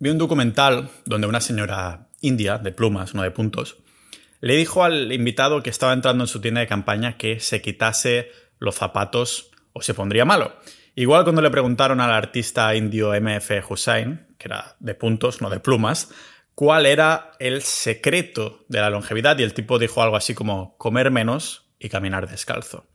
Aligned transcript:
vi 0.00 0.10
un 0.10 0.18
documental 0.18 0.88
donde 1.04 1.28
una 1.28 1.40
señora 1.40 2.08
india, 2.20 2.58
de 2.58 2.72
plumas, 2.72 3.14
no 3.14 3.22
de 3.22 3.30
puntos, 3.30 3.76
le 4.40 4.56
dijo 4.56 4.82
al 4.82 5.12
invitado 5.12 5.62
que 5.62 5.70
estaba 5.70 5.92
entrando 5.92 6.24
en 6.24 6.28
su 6.28 6.40
tienda 6.40 6.60
de 6.60 6.66
campaña 6.66 7.16
que 7.16 7.38
se 7.38 7.60
quitase 7.60 8.30
los 8.58 8.74
zapatos 8.74 9.50
o 9.72 9.82
se 9.82 9.94
pondría 9.94 10.24
malo. 10.24 10.56
Igual 10.94 11.24
cuando 11.24 11.42
le 11.42 11.50
preguntaron 11.50 12.00
al 12.00 12.12
artista 12.12 12.74
indio 12.74 13.12
MF 13.12 13.70
Hussain, 13.70 14.26
que 14.38 14.48
era 14.48 14.76
de 14.80 14.94
puntos, 14.94 15.42
no 15.42 15.50
de 15.50 15.60
plumas, 15.60 16.10
cuál 16.54 16.86
era 16.86 17.32
el 17.38 17.62
secreto 17.62 18.64
de 18.68 18.80
la 18.80 18.90
longevidad 18.90 19.38
y 19.38 19.42
el 19.42 19.54
tipo 19.54 19.78
dijo 19.78 20.02
algo 20.02 20.16
así 20.16 20.34
como 20.34 20.76
comer 20.78 21.10
menos 21.10 21.66
y 21.78 21.90
caminar 21.90 22.28
descalzo. 22.28 22.86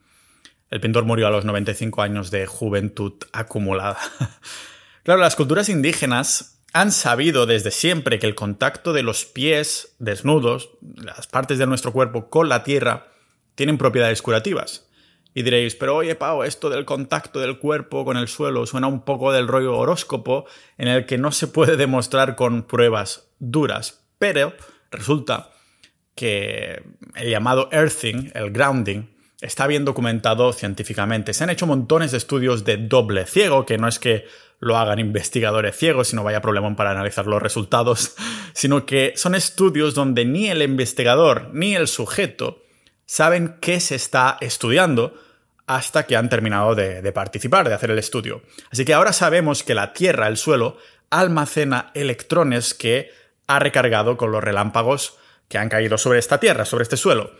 El 0.72 0.82
pintor 0.82 1.06
murió 1.06 1.28
a 1.28 1.32
los 1.32 1.46
95 1.46 2.02
años 2.02 2.32
de 2.32 2.48
juventud 2.48 3.14
acumulada. 3.32 3.98
claro, 5.04 5.22
las 5.22 5.36
culturas 5.36 5.70
indígenas 5.70 6.55
han 6.76 6.92
sabido 6.92 7.46
desde 7.46 7.72
siempre 7.72 8.20
que 8.20 8.28
el 8.28 8.36
contacto 8.36 8.92
de 8.92 9.02
los 9.02 9.24
pies 9.24 9.96
desnudos, 9.98 10.72
las 10.98 11.26
partes 11.26 11.58
de 11.58 11.66
nuestro 11.66 11.94
cuerpo 11.94 12.30
con 12.30 12.50
la 12.50 12.66
tierra, 12.66 13.08
tienen 13.56 13.78
propiedades 13.78 14.22
curativas. 14.22 14.86
Y 15.34 15.44
diréis, 15.44 15.74
pero 15.76 15.96
oye, 15.96 16.16
Pau, 16.16 16.44
esto 16.44 16.70
del 16.70 16.84
contacto 16.84 17.40
del 17.40 17.60
cuerpo 17.60 18.04
con 18.04 18.18
el 18.18 18.28
suelo 18.28 18.66
suena 18.66 18.88
un 18.88 19.06
poco 19.06 19.32
del 19.32 19.48
rollo 19.48 19.78
horóscopo 19.78 20.48
en 20.78 20.90
el 20.90 21.06
que 21.06 21.18
no 21.18 21.32
se 21.32 21.48
puede 21.48 21.78
demostrar 21.78 22.36
con 22.36 22.64
pruebas 22.64 23.30
duras. 23.40 24.04
Pero 24.20 24.54
resulta 24.92 25.52
que 26.14 26.84
el 27.16 27.30
llamado 27.30 27.70
earthing, 27.72 28.32
el 28.34 28.52
grounding, 28.52 29.15
está 29.42 29.68
bien 29.68 29.86
documentado 29.86 30.54
científicamente. 30.54 31.34
Se 31.34 31.44
han 31.44 31.50
hecho 31.50 31.68
montones 31.68 32.12
de 32.12 32.18
estudios 32.18 32.64
de 32.64 32.78
doble 32.78 33.26
ciego, 33.26 33.66
que 33.66 33.78
no 33.78 33.88
es 33.88 34.00
que 34.00 34.26
lo 34.60 34.78
hagan 34.78 35.00
investigadores 35.00 35.76
ciegos 35.76 36.14
y 36.14 36.16
no 36.16 36.24
vaya 36.24 36.42
problema 36.42 36.76
para 36.76 36.92
analizar 36.92 37.28
los 37.28 37.42
resultados, 37.42 38.16
sino 38.54 38.86
que 38.86 39.14
son 39.16 39.36
estudios 39.36 39.94
donde 39.94 40.26
ni 40.26 40.50
el 40.50 40.62
investigador 40.62 41.50
ni 41.54 41.76
el 41.76 41.88
sujeto 41.88 42.64
saben 43.06 43.58
qué 43.62 43.80
se 43.80 43.96
está 43.96 44.38
estudiando 44.42 45.14
hasta 45.68 46.06
que 46.06 46.16
han 46.16 46.30
terminado 46.30 46.76
de, 46.76 47.12
participar, 47.12 47.68
de 47.68 47.76
hacer 47.76 47.92
el 47.92 48.00
estudio. 48.00 48.44
Así 48.72 48.86
que 48.86 48.94
ahora 48.94 49.14
sabemos 49.14 49.64
que 49.64 49.74
la 49.74 49.94
Tierra, 49.94 50.28
el 50.28 50.38
suelo, 50.38 50.78
almacena 51.10 51.92
electrones 51.94 52.74
que 52.74 53.10
ha 53.48 53.60
recargado 53.60 54.18
con 54.18 54.32
los 54.32 54.44
relámpagos 54.44 55.18
que 55.48 55.58
han 55.58 55.70
caído 55.70 55.98
sobre 55.98 56.20
esta 56.20 56.40
Tierra, 56.40 56.66
sobre 56.66 56.84
este 56.84 56.98
suelo. 56.98 57.32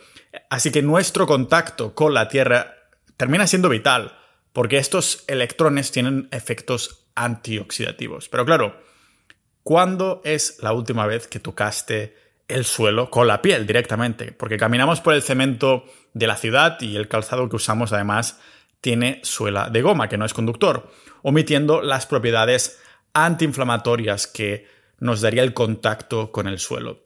Así 0.50 0.70
que 0.70 0.82
nuestro 0.82 1.26
contacto 1.26 1.94
con 1.94 2.14
la 2.14 2.28
Tierra 2.28 2.74
termina 3.16 3.46
siendo 3.46 3.68
vital, 3.68 4.18
porque 4.52 4.78
estos 4.78 5.24
electrones 5.28 5.90
tienen 5.92 6.28
efectos 6.30 7.06
antioxidativos. 7.14 8.28
Pero 8.28 8.44
claro, 8.44 8.80
¿cuándo 9.62 10.20
es 10.24 10.58
la 10.62 10.72
última 10.72 11.06
vez 11.06 11.26
que 11.26 11.40
tocaste 11.40 12.16
el 12.48 12.64
suelo 12.64 13.10
con 13.10 13.26
la 13.26 13.42
piel 13.42 13.66
directamente? 13.66 14.32
Porque 14.32 14.56
caminamos 14.56 15.00
por 15.00 15.14
el 15.14 15.22
cemento 15.22 15.84
de 16.14 16.26
la 16.26 16.36
ciudad 16.36 16.80
y 16.80 16.96
el 16.96 17.08
calzado 17.08 17.48
que 17.48 17.56
usamos 17.56 17.92
además 17.92 18.40
tiene 18.80 19.20
suela 19.24 19.68
de 19.68 19.82
goma, 19.82 20.08
que 20.08 20.18
no 20.18 20.24
es 20.24 20.34
conductor, 20.34 20.90
omitiendo 21.22 21.82
las 21.82 22.06
propiedades 22.06 22.80
antiinflamatorias 23.12 24.26
que 24.26 24.68
nos 24.98 25.20
daría 25.20 25.42
el 25.42 25.54
contacto 25.54 26.30
con 26.32 26.46
el 26.46 26.58
suelo. 26.58 27.05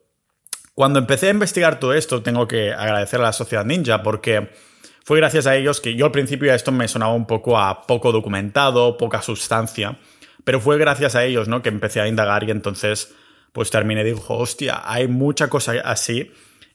Cuando 0.80 0.98
empecé 0.98 1.26
a 1.26 1.32
investigar 1.32 1.78
todo 1.78 1.92
esto, 1.92 2.22
tengo 2.22 2.48
que 2.48 2.72
agradecer 2.72 3.20
a 3.20 3.24
la 3.24 3.34
Sociedad 3.34 3.66
Ninja 3.66 4.02
porque 4.02 4.48
fue 5.04 5.18
gracias 5.18 5.46
a 5.46 5.54
ellos 5.54 5.78
que 5.78 5.94
yo 5.94 6.06
al 6.06 6.10
principio 6.10 6.54
esto 6.54 6.72
me 6.72 6.88
sonaba 6.88 7.12
un 7.12 7.26
poco 7.26 7.58
a 7.58 7.86
poco 7.86 8.12
documentado, 8.12 8.96
poca 8.96 9.20
sustancia, 9.20 9.98
pero 10.42 10.58
fue 10.58 10.78
gracias 10.78 11.14
a 11.16 11.24
ellos, 11.26 11.48
¿no? 11.48 11.60
Que 11.60 11.68
empecé 11.68 12.00
a 12.00 12.08
indagar 12.08 12.44
y 12.44 12.50
entonces 12.50 13.14
pues 13.52 13.70
terminé 13.70 14.00
y 14.00 14.04
dijo, 14.04 14.38
hostia, 14.38 14.80
hay 14.82 15.06
mucha 15.06 15.48
cosa 15.48 15.72
así 15.84 16.32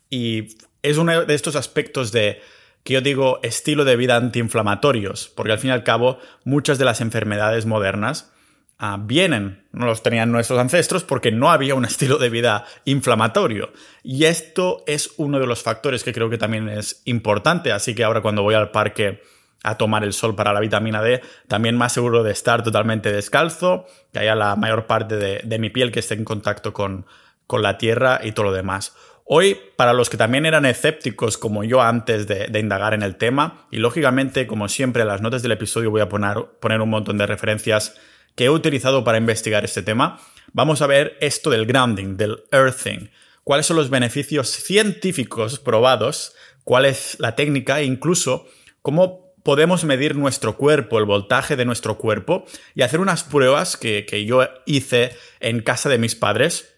y 0.08 0.50
es 0.83 1.00
uno 1.00 1.26
de 1.26 1.33
estos 1.33 1.56
aspectos 1.56 2.11
de 2.11 2.44
que 2.83 2.94
yo 2.94 3.02
digo 3.02 3.39
estilo 3.42 3.86
de 3.86 3.95
vida 3.95 4.17
antiinflamatorios, 4.17 5.30
porque 5.36 5.54
al 5.54 5.58
fin 5.58 5.72
y 5.72 5.73
al 5.73 5.83
cabo 5.83 6.20
muchas 6.43 6.77
de 6.77 6.86
las 6.86 7.02
enfermedades 7.02 7.66
modernas 7.66 8.32
ah, 8.77 8.97
vienen, 9.02 9.65
no 9.71 9.86
los 9.86 10.03
tenían 10.03 10.31
nuestros 10.31 10.59
ancestros 10.59 11.03
porque 11.03 11.31
no 11.31 11.52
había 11.52 11.75
un 11.75 11.86
estilo 11.86 12.17
de 12.17 12.30
vida 12.30 12.65
inflamatorio. 12.86 13.71
Y 14.03 14.25
esto 14.25 14.83
es 14.87 15.13
uno 15.17 15.39
de 15.39 15.47
los 15.47 15.63
factores 15.63 16.03
que 16.03 16.13
creo 16.13 16.30
que 16.30 16.37
también 16.37 16.69
es 16.69 17.02
importante, 17.05 17.71
así 17.71 17.95
que 17.95 18.03
ahora 18.03 18.21
cuando 18.21 18.43
voy 18.43 18.55
al 18.55 18.71
parque 18.71 19.21
a 19.63 19.77
tomar 19.77 20.03
el 20.03 20.13
sol 20.13 20.36
para 20.36 20.53
la 20.53 20.59
vitamina 20.59 21.02
D, 21.02 21.21
también 21.47 21.75
más 21.75 21.93
seguro 21.93 22.21
de 22.23 22.31
estar 22.31 22.61
totalmente 22.63 23.11
descalzo, 23.11 23.86
que 24.13 24.19
haya 24.19 24.36
la 24.36 24.55
mayor 24.55 24.86
parte 24.86 25.15
de, 25.17 25.59
mi 25.59 25.71
piel 25.71 25.92
que 25.92 25.99
esté 25.99 26.13
en 26.13 26.23
contacto 26.23 26.71
con, 26.71 27.07
con 27.47 27.63
la 27.63 27.80
tierra 27.80 28.19
y 28.23 28.31
todo 28.31 28.45
lo 28.47 28.53
demás. 28.53 28.95
Hoy, 29.27 29.57
para 29.75 29.93
los 29.93 30.11
que 30.11 30.17
también 30.17 30.45
eran 30.45 30.67
escépticos 30.67 31.39
como 31.39 31.63
yo 31.63 31.81
antes 31.81 32.27
de, 32.27 32.59
indagar 32.59 32.93
en 32.93 33.02
el 33.02 33.15
tema, 33.15 33.65
y 33.71 33.77
lógicamente, 33.77 34.45
como 34.45 34.69
siempre, 34.69 35.02
en 35.02 35.07
las 35.07 35.21
notas 35.21 35.42
del 35.42 35.53
episodio 35.53 35.89
voy 35.89 36.02
a 36.02 36.09
poner, 36.09 36.45
poner 36.59 36.80
un 36.80 36.92
montón 36.92 37.17
de 37.17 37.25
referencias 37.25 37.95
que 38.36 38.46
he 38.46 38.50
utilizado 38.50 39.04
para 39.04 39.18
investigar 39.18 39.66
este 39.66 39.82
tema, 39.82 40.20
vamos 40.54 40.82
a 40.82 40.88
ver 40.88 41.18
esto 41.22 41.50
del 41.50 41.66
grounding, 41.66 42.18
del 42.18 42.44
earthing, 42.52 43.10
cuáles 43.44 43.66
son 43.66 43.78
los 43.78 43.90
beneficios 43.90 44.50
científicos 44.50 45.60
probados, 45.60 46.36
cuál 46.64 46.86
es 46.86 47.18
la 47.20 47.36
técnica 47.36 47.80
e 47.80 47.86
incluso 47.86 48.48
cómo 48.82 49.34
podemos 49.44 49.84
medir 49.84 50.16
nuestro 50.16 50.58
cuerpo, 50.58 50.98
el 50.98 51.06
voltaje 51.06 51.56
de 51.56 51.66
nuestro 51.66 51.98
cuerpo 51.98 52.46
y 52.73 52.82
hacer 52.82 53.00
unas 53.00 53.23
pruebas 53.23 53.78
que, 53.78 54.26
yo 54.26 54.48
hice 54.66 55.16
en 55.40 55.62
casa 55.62 55.88
de 55.88 56.00
mis 56.00 56.16
padres 56.16 56.73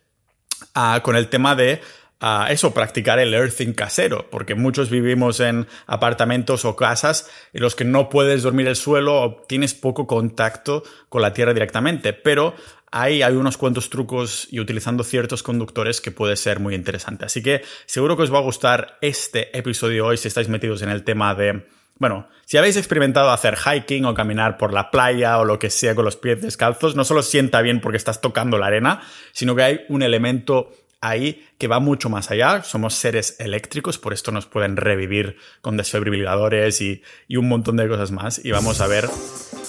ah, 0.73 0.99
con 1.01 1.15
el 1.15 1.29
tema 1.29 1.55
de 1.55 1.81
a 2.19 2.47
eso, 2.51 2.73
practicar 2.73 3.19
el 3.19 3.33
earthing 3.33 3.73
casero, 3.73 4.29
porque 4.29 4.55
muchos 4.55 4.89
vivimos 4.89 5.39
en 5.39 5.67
apartamentos 5.85 6.65
o 6.65 6.75
casas 6.75 7.29
en 7.53 7.61
los 7.61 7.75
que 7.75 7.85
no 7.85 8.09
puedes 8.09 8.43
dormir 8.43 8.67
el 8.67 8.75
suelo 8.75 9.21
o 9.21 9.35
tienes 9.47 9.73
poco 9.73 10.07
contacto 10.07 10.83
con 11.09 11.21
la 11.21 11.33
tierra 11.33 11.53
directamente, 11.53 12.13
pero 12.13 12.55
ahí 12.91 13.21
hay 13.21 13.35
unos 13.35 13.57
cuantos 13.57 13.89
trucos 13.89 14.47
y 14.49 14.59
utilizando 14.59 15.03
ciertos 15.03 15.43
conductores 15.43 16.01
que 16.01 16.11
puede 16.11 16.35
ser 16.35 16.59
muy 16.59 16.73
interesante. 16.73 17.25
Así 17.25 17.43
que 17.43 17.61
seguro 17.85 18.17
que 18.17 18.23
os 18.23 18.33
va 18.33 18.39
a 18.39 18.41
gustar 18.41 18.97
este 19.01 19.55
episodio 19.57 20.07
hoy 20.07 20.17
si 20.17 20.27
estáis 20.27 20.49
metidos 20.49 20.81
en 20.81 20.89
el 20.89 21.03
tema 21.03 21.35
de 21.35 21.67
bueno, 21.99 22.27
si 22.45 22.57
habéis 22.57 22.77
experimentado 22.77 23.31
hacer 23.31 23.57
hiking 23.57 24.05
o 24.05 24.13
caminar 24.13 24.57
por 24.57 24.71
la 24.71 24.91
playa 24.91 25.39
o 25.39 25.45
lo 25.45 25.57
que 25.57 25.71
sea 25.71 25.95
con 25.95 26.05
los 26.05 26.15
pies 26.15 26.41
descalzos, 26.41 26.95
no 26.95 27.03
solo 27.03 27.23
sienta 27.23 27.61
bien 27.61 27.81
porque 27.81 27.97
estás 27.97 28.21
tocando 28.21 28.59
la 28.59 28.67
arena, 28.67 29.01
sino 29.31 29.55
que 29.55 29.63
hay 29.63 29.85
un 29.89 30.03
elemento 30.03 30.71
ahí 31.01 31.45
que 31.57 31.67
va 31.67 31.79
mucho 31.79 32.09
más 32.09 32.31
allá. 32.31 32.63
Somos 32.63 32.95
seres 32.95 33.35
eléctricos, 33.39 33.97
por 33.97 34.13
esto 34.13 34.31
nos 34.31 34.45
pueden 34.45 34.77
revivir 34.77 35.37
con 35.61 35.77
desfibriladores 35.77 36.81
y, 36.81 37.01
un 37.29 37.47
montón 37.47 37.77
de 37.77 37.87
cosas 37.87 38.11
más. 38.11 38.43
Y 38.43 38.51
vamos 38.51 38.81
a 38.81 38.87
ver 38.87 39.09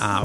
ah, 0.00 0.24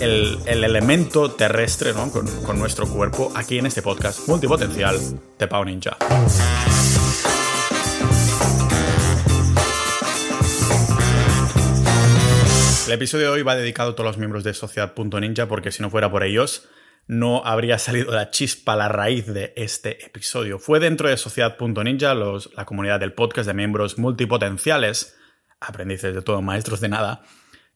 el, 0.00 0.38
elemento 0.46 1.30
terrestre 1.30 1.92
con, 1.92 2.10
con 2.10 2.58
nuestro 2.58 2.86
cuerpo 2.86 3.32
aquí 3.34 3.58
en 3.58 3.66
este 3.66 3.82
podcast 3.82 4.28
multipotencial 4.28 4.98
de 5.38 5.46
Pau 5.46 5.64
Ninja. 5.64 5.96
El 12.90 12.94
episodio 12.94 13.26
de 13.26 13.32
hoy 13.34 13.42
va 13.42 13.54
dedicado 13.54 13.90
a 13.90 13.94
todos 13.94 14.04
los 14.04 14.18
miembros 14.18 14.42
de 14.42 14.52
Sociedad.ninja 14.52 15.46
porque 15.46 15.70
si 15.70 15.80
no 15.80 15.90
fuera 15.90 16.10
por 16.10 16.24
ellos, 16.24 16.68
no 17.06 17.44
habría 17.44 17.78
salido 17.78 18.12
la 18.12 18.30
chispa, 18.30 18.76
la 18.76 18.88
raíz 18.88 19.26
de 19.26 19.52
este 19.56 20.04
episodio. 20.04 20.58
Fue 20.58 20.80
dentro 20.80 21.08
de 21.08 21.16
Sociedad.ninja, 21.16 22.14
la 22.14 22.64
comunidad 22.64 23.00
del 23.00 23.12
podcast 23.12 23.46
de 23.46 23.54
miembros 23.54 23.98
multipotenciales, 23.98 25.16
aprendices 25.60 26.14
de 26.14 26.22
todo, 26.22 26.40
maestros 26.42 26.80
de 26.80 26.88
nada, 26.88 27.22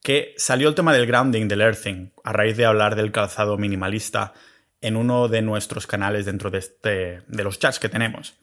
que 0.03 0.35
salió 0.37 0.69
el 0.69 0.75
tema 0.75 0.93
del 0.93 1.07
grounding, 1.07 1.49
del 1.49 1.63
earthing, 1.63 2.13
a 2.25 2.33
raíz 2.33 2.57
de 2.57 2.67
hablar 2.67 2.95
del 2.95 3.11
calzado 3.11 3.57
minimalista 3.57 4.35
en 4.81 4.97
uno 4.97 5.29
de 5.29 5.43
nuestros 5.43 5.87
canales 5.87 6.27
dentro 6.27 6.51
de, 6.51 6.59
este, 6.59 7.23
de 7.27 7.45
los 7.45 7.59
chats 7.59 7.79
que 7.79 7.89
tenemos. 7.89 8.35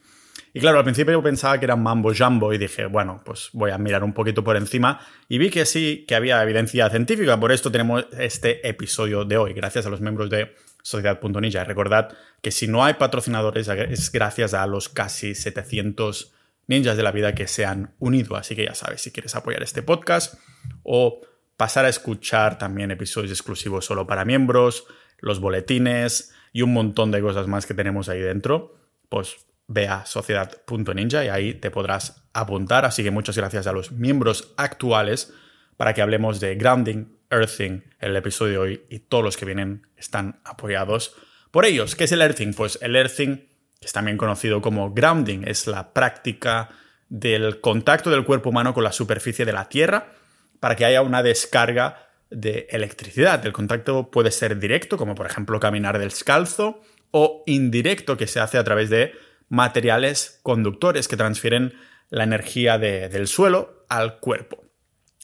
Y 0.54 0.60
claro, 0.60 0.80
al 0.80 0.84
principio 0.84 1.14
yo 1.14 1.24
pensaba 1.24 1.58
que 1.60 1.66
era 1.66 1.76
mambo 1.76 2.12
jumbo 2.18 2.52
y 2.54 2.58
dije, 2.58 2.86
bueno, 2.86 3.22
pues 3.24 3.50
voy 3.54 3.72
a 3.72 3.78
mirar 3.78 4.04
un 4.04 4.14
poquito 4.14 4.44
por 4.44 4.58
encima 4.58 5.00
y 5.30 5.38
vi 5.38 5.50
que 5.50 5.66
sí, 5.66 6.04
que 6.08 6.16
había 6.16 6.42
evidencia 6.44 6.90
científica. 6.90 7.40
Por 7.40 7.52
esto 7.52 7.72
tenemos 7.72 8.06
este 8.18 8.68
episodio 8.68 9.24
de 9.24 9.38
hoy, 9.38 9.54
gracias 9.54 9.86
a 9.86 9.90
los 9.90 10.02
miembros 10.02 10.30
de 10.30 10.54
Sociedad.ninja. 10.84 11.64
Recordad 11.64 12.16
que 12.42 12.52
si 12.52 12.68
no 12.68 12.84
hay 12.84 12.96
patrocinadores 12.96 13.68
es 13.68 14.12
gracias 14.12 14.54
a 14.54 14.66
los 14.68 14.90
casi 14.90 15.36
700 15.36 16.34
ninjas 16.68 16.98
de 16.98 17.04
la 17.04 17.12
vida 17.12 17.36
que 17.36 17.48
se 17.48 17.66
han 17.66 17.94
unido. 18.00 18.36
Así 18.36 18.56
que 18.56 18.66
ya 18.66 18.74
sabes, 18.74 19.02
si 19.02 19.12
quieres 19.12 19.36
apoyar 19.36 19.64
este 19.64 19.84
podcast 19.84 20.36
o 20.84 21.22
pasar 21.58 21.86
a 21.86 21.90
escuchar 21.90 22.58
también 22.58 22.92
episodios 22.92 23.32
exclusivos 23.32 23.86
solo 23.86 24.08
para 24.08 24.26
miembros, 24.26 24.86
los 25.20 25.40
boletines 25.40 26.34
y 26.54 26.64
un 26.64 26.74
montón 26.74 27.12
de 27.12 27.22
cosas 27.22 27.48
más 27.48 27.66
que 27.66 27.74
tenemos 27.74 28.10
ahí 28.10 28.20
dentro, 28.20 28.76
pues 29.10 29.46
ve 29.68 29.88
a 29.88 30.06
sociedad.ninja 30.06 31.24
y 31.24 31.30
ahí 31.30 31.54
te 31.54 31.72
podrás 31.72 32.24
apuntar. 32.34 32.86
Así 32.86 33.04
que 33.04 33.12
muchas 33.12 33.38
gracias 33.38 33.68
a 33.68 33.74
los 33.74 33.92
miembros 33.92 34.54
actuales 34.58 35.34
para 35.78 35.94
que 35.94 36.02
hablemos 36.02 36.40
de 36.40 36.56
grounding, 36.56 37.06
earthing, 37.32 37.82
el 38.00 38.16
episodio 38.16 38.52
de 38.52 38.58
hoy 38.58 38.86
y 38.90 39.00
todos 39.00 39.24
los 39.24 39.38
que 39.38 39.46
vienen 39.46 39.88
están 39.98 40.42
apoyados 40.44 41.16
por 41.52 41.66
ellos. 41.66 41.96
¿Qué 41.96 42.04
es 42.04 42.12
el 42.12 42.22
earthing? 42.22 42.54
Pues 42.54 42.78
el 42.82 42.96
earthing, 42.96 43.38
que 43.80 43.86
es 43.86 43.94
también 43.94 44.18
conocido 44.18 44.62
como 44.62 44.94
grounding, 44.94 45.44
es 45.48 45.68
la 45.68 45.94
práctica 45.94 46.70
del 47.10 47.60
contacto 47.60 48.10
del 48.10 48.24
cuerpo 48.24 48.50
humano 48.50 48.74
con 48.74 48.84
la 48.84 48.92
superficie 48.92 49.46
de 49.46 49.54
la 49.54 49.68
Tierra 49.68 50.14
para 50.60 50.76
que 50.76 50.86
haya 50.86 51.02
una 51.02 51.24
descarga 51.24 52.08
de 52.30 52.68
electricidad. 52.70 53.46
El 53.46 53.52
contacto 53.52 54.10
puede 54.10 54.32
ser 54.32 54.58
directo, 54.58 54.98
como 54.98 55.16
por 55.16 55.26
ejemplo 55.26 55.60
caminar 55.60 56.00
descalzo, 56.00 56.82
o 57.12 57.44
indirecto, 57.46 58.16
que 58.16 58.28
se 58.28 58.40
hace 58.40 58.58
a 58.58 58.64
través 58.64 58.90
de 58.90 59.14
materiales 59.50 60.40
conductores 60.44 61.10
que 61.10 61.18
transfieren 61.18 61.74
la 62.10 62.24
energía 62.24 62.78
del 62.78 63.28
suelo 63.28 63.86
al 63.90 64.20
cuerpo. 64.20 64.64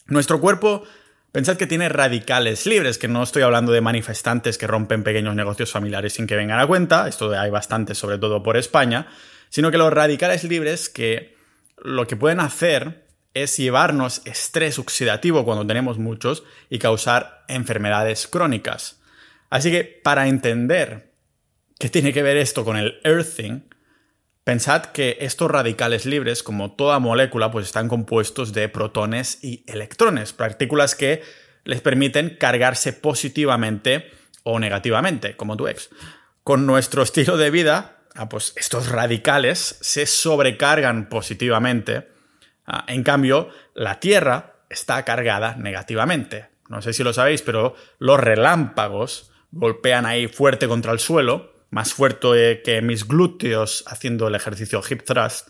Nuestro 0.07 0.41
cuerpo, 0.41 0.83
pensad 1.31 1.57
que 1.57 1.67
tiene 1.67 1.89
radicales 1.89 2.65
libres, 2.65 2.97
que 2.97 3.07
no 3.07 3.23
estoy 3.23 3.43
hablando 3.43 3.71
de 3.71 3.81
manifestantes 3.81 4.57
que 4.57 4.67
rompen 4.67 5.03
pequeños 5.03 5.35
negocios 5.35 5.71
familiares 5.71 6.13
sin 6.13 6.27
que 6.27 6.35
vengan 6.35 6.59
a 6.59 6.67
cuenta, 6.67 7.07
esto 7.07 7.31
hay 7.37 7.49
bastante 7.49 7.95
sobre 7.95 8.17
todo 8.17 8.43
por 8.43 8.57
España, 8.57 9.07
sino 9.49 9.71
que 9.71 9.77
los 9.77 9.93
radicales 9.93 10.43
libres 10.43 10.89
que 10.89 11.35
lo 11.77 12.07
que 12.07 12.15
pueden 12.15 12.39
hacer 12.39 13.07
es 13.33 13.55
llevarnos 13.57 14.21
estrés 14.25 14.79
oxidativo 14.79 15.45
cuando 15.45 15.65
tenemos 15.67 15.99
muchos 15.99 16.43
y 16.69 16.79
causar 16.79 17.45
enfermedades 17.47 18.27
crónicas. 18.27 18.99
Así 19.49 19.71
que 19.71 19.83
para 19.83 20.27
entender 20.27 21.13
qué 21.79 21.89
tiene 21.89 22.13
que 22.13 22.23
ver 22.23 22.37
esto 22.37 22.65
con 22.65 22.77
el 22.77 22.99
earthing, 23.03 23.61
pensad 24.47 24.85
que 24.85 25.17
estos 25.19 25.51
radicales 25.51 26.05
libres, 26.05 26.41
como 26.41 26.71
toda 26.71 26.99
molécula, 26.99 27.51
pues 27.51 27.65
están 27.65 27.89
compuestos 27.89 28.53
de 28.53 28.69
protones 28.69 29.43
y 29.43 29.65
electrones, 29.67 30.31
partículas 30.31 30.95
que 30.95 31.21
les 31.65 31.81
permiten 31.81 32.37
cargarse 32.39 32.93
positivamente 32.93 34.09
o 34.43 34.57
negativamente, 34.57 35.35
como 35.35 35.57
tu 35.57 35.67
ex. 35.67 35.89
Con 36.45 36.65
nuestro 36.65 37.03
estilo 37.03 37.35
de 37.35 37.51
vida, 37.51 37.97
ah, 38.15 38.29
pues 38.29 38.53
estos 38.55 38.87
radicales 38.87 39.77
se 39.81 40.05
sobrecargan 40.05 41.09
positivamente 41.09 42.07
Ah, 42.67 42.83
en 42.87 43.01
cambio, 43.01 43.49
la 43.73 43.99
Tierra 44.01 44.57
está 44.69 45.03
cargada 45.05 45.55
negativamente. 45.55 46.49
No 46.67 46.81
sé 46.81 46.91
si 46.91 47.01
lo 47.01 47.13
sabéis, 47.13 47.41
pero 47.41 47.75
los 47.97 48.19
relámpagos 48.19 49.31
golpean 49.51 50.05
ahí 50.05 50.27
fuerte 50.27 50.67
contra 50.67 50.91
el 50.91 50.99
suelo, 50.99 51.56
más 51.69 51.93
fuerte 51.93 52.61
que 52.63 52.81
mis 52.81 53.07
glúteos 53.07 53.83
haciendo 53.87 54.27
el 54.27 54.35
ejercicio 54.35 54.81
hip 54.89 55.03
thrust, 55.03 55.49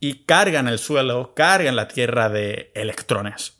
y 0.00 0.24
cargan 0.24 0.66
el 0.66 0.78
suelo, 0.78 1.32
cargan 1.34 1.76
la 1.76 1.86
Tierra 1.88 2.28
de 2.28 2.72
electrones. 2.74 3.56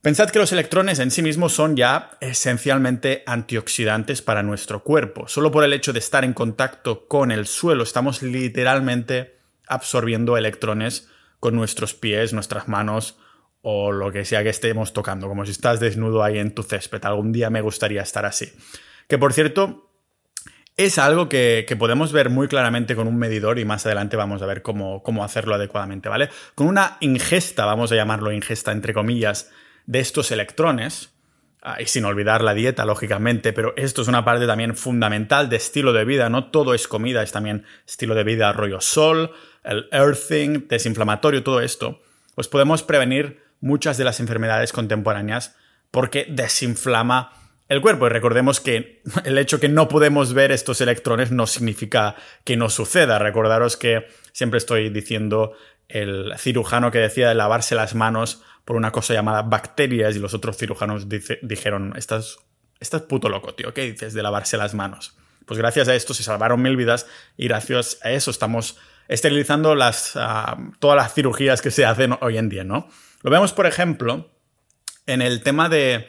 Pensad 0.00 0.30
que 0.30 0.40
los 0.40 0.50
electrones 0.50 0.98
en 0.98 1.12
sí 1.12 1.22
mismos 1.22 1.52
son 1.52 1.76
ya 1.76 2.12
esencialmente 2.20 3.22
antioxidantes 3.26 4.20
para 4.20 4.42
nuestro 4.42 4.82
cuerpo. 4.82 5.28
Solo 5.28 5.52
por 5.52 5.62
el 5.62 5.74
hecho 5.74 5.92
de 5.92 6.00
estar 6.00 6.24
en 6.24 6.32
contacto 6.32 7.06
con 7.06 7.30
el 7.30 7.46
suelo 7.46 7.84
estamos 7.84 8.20
literalmente 8.22 9.36
absorbiendo 9.68 10.36
electrones 10.36 11.08
con 11.38 11.54
nuestros 11.54 11.94
pies, 11.94 12.32
nuestras 12.32 12.66
manos 12.66 13.16
o 13.60 13.92
lo 13.92 14.10
que 14.10 14.24
sea 14.24 14.42
que 14.42 14.48
estemos 14.48 14.92
tocando, 14.92 15.28
como 15.28 15.44
si 15.44 15.52
estás 15.52 15.78
desnudo 15.78 16.24
ahí 16.24 16.38
en 16.38 16.52
tu 16.52 16.64
césped. 16.64 17.04
Algún 17.04 17.30
día 17.30 17.48
me 17.50 17.60
gustaría 17.60 18.02
estar 18.02 18.26
así. 18.26 18.52
Que 19.06 19.18
por 19.18 19.32
cierto, 19.32 19.91
es 20.76 20.98
algo 20.98 21.28
que, 21.28 21.66
podemos 21.78 22.12
ver 22.12 22.30
muy 22.30 22.48
claramente 22.48 22.96
con 22.96 23.06
un 23.06 23.16
medidor 23.16 23.58
y 23.58 23.64
más 23.64 23.84
adelante 23.86 24.16
vamos 24.16 24.42
a 24.42 24.46
ver 24.46 24.62
cómo, 24.62 25.02
cómo 25.02 25.24
hacerlo 25.24 25.54
adecuadamente, 25.54 26.08
¿vale? 26.08 26.30
Con 26.54 26.66
una 26.66 26.96
ingesta, 27.00 27.66
vamos 27.66 27.92
a 27.92 27.96
llamarlo 27.96 28.32
ingesta 28.32 28.72
entre 28.72 28.94
comillas, 28.94 29.50
de 29.86 30.00
estos 30.00 30.30
electrones, 30.30 31.10
ah, 31.62 31.80
y 31.80 31.86
sin 31.86 32.04
olvidar 32.04 32.42
la 32.42 32.54
dieta, 32.54 32.84
lógicamente, 32.84 33.52
pero 33.52 33.74
esto 33.76 34.02
es 34.02 34.08
una 34.08 34.24
parte 34.24 34.46
también 34.46 34.76
fundamental 34.76 35.48
de 35.48 35.56
estilo 35.56 35.92
de 35.92 36.04
vida, 36.04 36.30
no 36.30 36.50
todo 36.50 36.74
es 36.74 36.88
comida, 36.88 37.22
es 37.22 37.32
también 37.32 37.64
estilo 37.86 38.14
de 38.14 38.24
vida, 38.24 38.52
rollo 38.52 38.80
sol, 38.80 39.32
el 39.64 39.88
earthing, 39.92 40.68
desinflamatorio, 40.68 41.42
todo 41.42 41.60
esto, 41.60 42.00
pues 42.34 42.48
podemos 42.48 42.82
prevenir 42.82 43.42
muchas 43.60 43.98
de 43.98 44.04
las 44.04 44.20
enfermedades 44.20 44.72
contemporáneas 44.72 45.56
porque 45.90 46.26
desinflama 46.28 47.41
el 47.68 47.80
cuerpo. 47.80 48.06
Y 48.06 48.10
recordemos 48.10 48.60
que 48.60 49.02
el 49.24 49.38
hecho 49.38 49.60
que 49.60 49.68
no 49.68 49.88
podemos 49.88 50.34
ver 50.34 50.52
estos 50.52 50.80
electrones 50.80 51.30
no 51.30 51.46
significa 51.46 52.16
que 52.44 52.56
no 52.56 52.68
suceda. 52.68 53.18
Recordaros 53.18 53.76
que 53.76 54.06
siempre 54.32 54.58
estoy 54.58 54.90
diciendo 54.90 55.52
el 55.88 56.32
cirujano 56.38 56.90
que 56.90 56.98
decía 56.98 57.28
de 57.28 57.34
lavarse 57.34 57.74
las 57.74 57.94
manos 57.94 58.42
por 58.64 58.76
una 58.76 58.92
cosa 58.92 59.14
llamada 59.14 59.42
bacterias 59.42 60.16
y 60.16 60.20
los 60.20 60.34
otros 60.34 60.56
cirujanos 60.56 61.06
dijeron, 61.08 61.94
estás, 61.96 62.38
estás 62.80 63.02
puto 63.02 63.28
loco, 63.28 63.54
tío, 63.54 63.74
¿qué 63.74 63.90
dices 63.90 64.14
de 64.14 64.22
lavarse 64.22 64.56
las 64.56 64.72
manos? 64.72 65.16
Pues 65.46 65.58
gracias 65.58 65.88
a 65.88 65.94
esto 65.94 66.14
se 66.14 66.22
salvaron 66.22 66.62
mil 66.62 66.76
vidas 66.76 67.06
y 67.36 67.48
gracias 67.48 67.98
a 68.02 68.12
eso 68.12 68.30
estamos 68.30 68.78
esterilizando 69.08 69.74
las, 69.74 70.12
ah, 70.16 70.56
todas 70.78 70.96
las 70.96 71.12
cirugías 71.12 71.60
que 71.60 71.70
se 71.70 71.84
hacen 71.84 72.16
hoy 72.20 72.38
en 72.38 72.48
día, 72.48 72.64
¿no? 72.64 72.88
Lo 73.22 73.30
vemos, 73.30 73.52
por 73.52 73.66
ejemplo, 73.66 74.30
en 75.06 75.20
el 75.20 75.42
tema 75.42 75.68
de, 75.68 76.08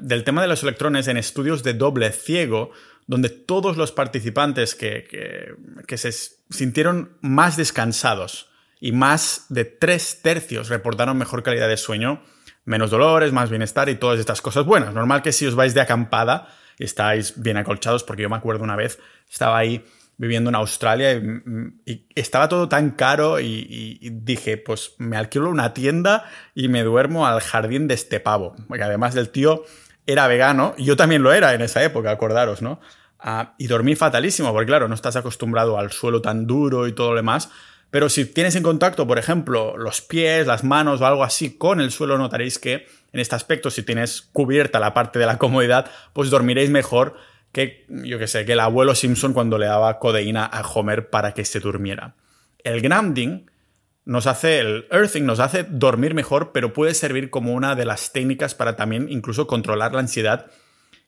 del 0.00 0.24
tema 0.24 0.42
de 0.42 0.48
los 0.48 0.62
electrones 0.62 1.08
en 1.08 1.16
estudios 1.16 1.62
de 1.62 1.74
doble 1.74 2.10
ciego, 2.12 2.70
donde 3.06 3.30
todos 3.30 3.76
los 3.76 3.92
participantes 3.92 4.74
que, 4.74 5.56
que, 5.86 5.96
se 5.96 6.12
sintieron 6.50 7.16
más 7.20 7.56
descansados 7.56 8.50
y 8.80 8.92
más 8.92 9.46
de 9.48 9.64
tres 9.64 10.20
tercios 10.22 10.68
reportaron 10.68 11.16
mejor 11.16 11.42
calidad 11.42 11.68
de 11.68 11.76
sueño, 11.76 12.22
menos 12.64 12.90
dolores, 12.90 13.32
más 13.32 13.50
bienestar 13.50 13.88
y 13.88 13.94
todas 13.94 14.20
estas 14.20 14.42
cosas 14.42 14.64
buenas. 14.64 14.92
Normal 14.92 15.22
que 15.22 15.32
si 15.32 15.46
os 15.46 15.54
vais 15.54 15.74
de 15.74 15.80
acampada 15.80 16.54
estáis 16.78 17.40
bien 17.40 17.56
acolchados, 17.56 18.04
porque 18.04 18.22
yo 18.22 18.28
me 18.28 18.36
acuerdo 18.36 18.62
una 18.64 18.76
vez, 18.76 18.98
estaba 19.28 19.58
ahí 19.58 19.84
viviendo 20.18 20.50
en 20.50 20.56
Australia 20.56 21.14
y, 21.86 22.06
estaba 22.14 22.48
todo 22.48 22.68
tan 22.68 22.90
caro 22.90 23.40
y, 23.40 23.98
dije, 24.12 24.58
pues 24.58 24.94
me 24.98 25.16
alquilo 25.16 25.48
una 25.48 25.72
tienda 25.72 26.24
y 26.54 26.68
me 26.68 26.82
duermo 26.82 27.26
al 27.26 27.40
jardín 27.40 27.88
de 27.88 27.94
este 27.94 28.20
pavo. 28.20 28.54
Porque 28.66 28.82
además 28.82 29.14
del 29.14 29.30
tío 29.30 29.64
era 30.06 30.26
vegano, 30.26 30.74
y 30.76 30.84
yo 30.84 30.96
también 30.96 31.22
lo 31.22 31.32
era 31.32 31.54
en 31.54 31.62
esa 31.62 31.82
época, 31.84 32.10
acordaros, 32.10 32.62
¿no? 32.62 32.80
Ah, 33.18 33.54
y 33.58 33.66
dormí 33.66 33.94
fatalísimo, 33.94 34.52
porque 34.52 34.66
claro, 34.66 34.88
no 34.88 34.94
estás 34.94 35.16
acostumbrado 35.16 35.78
al 35.78 35.92
suelo 35.92 36.20
tan 36.20 36.46
duro 36.46 36.86
y 36.86 36.92
todo 36.92 37.10
lo 37.10 37.16
demás. 37.16 37.50
Pero 37.90 38.08
si 38.08 38.24
tienes 38.26 38.54
en 38.56 38.62
contacto, 38.62 39.06
por 39.06 39.18
ejemplo, 39.18 39.76
los 39.76 40.00
pies, 40.02 40.46
las 40.46 40.62
manos 40.62 41.00
o 41.00 41.06
algo 41.06 41.24
así 41.24 41.56
con 41.56 41.80
el 41.80 41.90
suelo, 41.90 42.18
notaréis 42.18 42.58
que 42.58 42.86
en 43.12 43.20
este 43.20 43.34
aspecto, 43.34 43.70
si 43.70 43.82
tienes 43.82 44.22
cubierta 44.32 44.78
la 44.80 44.94
parte 44.94 45.18
de 45.18 45.26
la 45.26 45.38
comodidad, 45.38 45.90
pues 46.12 46.30
dormiréis 46.30 46.70
mejor 46.70 47.16
que, 47.52 47.86
yo 47.88 48.18
que 48.18 48.26
sé, 48.26 48.44
que 48.44 48.52
el 48.52 48.60
abuelo 48.60 48.94
Simpson 48.94 49.32
cuando 49.32 49.58
le 49.58 49.66
daba 49.66 49.98
codeína 49.98 50.44
a 50.44 50.62
Homer 50.62 51.10
para 51.10 51.32
que 51.32 51.44
se 51.44 51.60
durmiera. 51.60 52.14
El 52.62 52.80
grounding 52.80 53.46
nos 54.04 54.26
hace, 54.26 54.60
el 54.60 54.86
earthing 54.90 55.24
nos 55.24 55.38
hace 55.38 55.64
dormir 55.64 56.14
mejor, 56.14 56.52
pero 56.52 56.72
puede 56.72 56.94
servir 56.94 57.30
como 57.30 57.52
una 57.52 57.74
de 57.74 57.84
las 57.84 58.12
técnicas 58.12 58.54
para 58.54 58.74
también 58.74 59.08
incluso 59.10 59.46
controlar 59.46 59.92
la 59.92 60.00
ansiedad. 60.00 60.46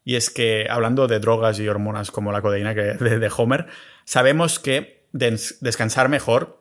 Y 0.04 0.16
es 0.16 0.30
que, 0.30 0.66
hablando 0.68 1.06
de 1.06 1.18
drogas 1.18 1.58
y 1.58 1.68
hormonas 1.68 2.10
como 2.10 2.32
la 2.32 2.42
codeína 2.42 2.74
que, 2.74 2.82
de, 2.82 3.32
Homer, 3.34 3.66
sabemos 4.04 4.58
que 4.58 5.06
descansar 5.12 6.08
mejor 6.08 6.60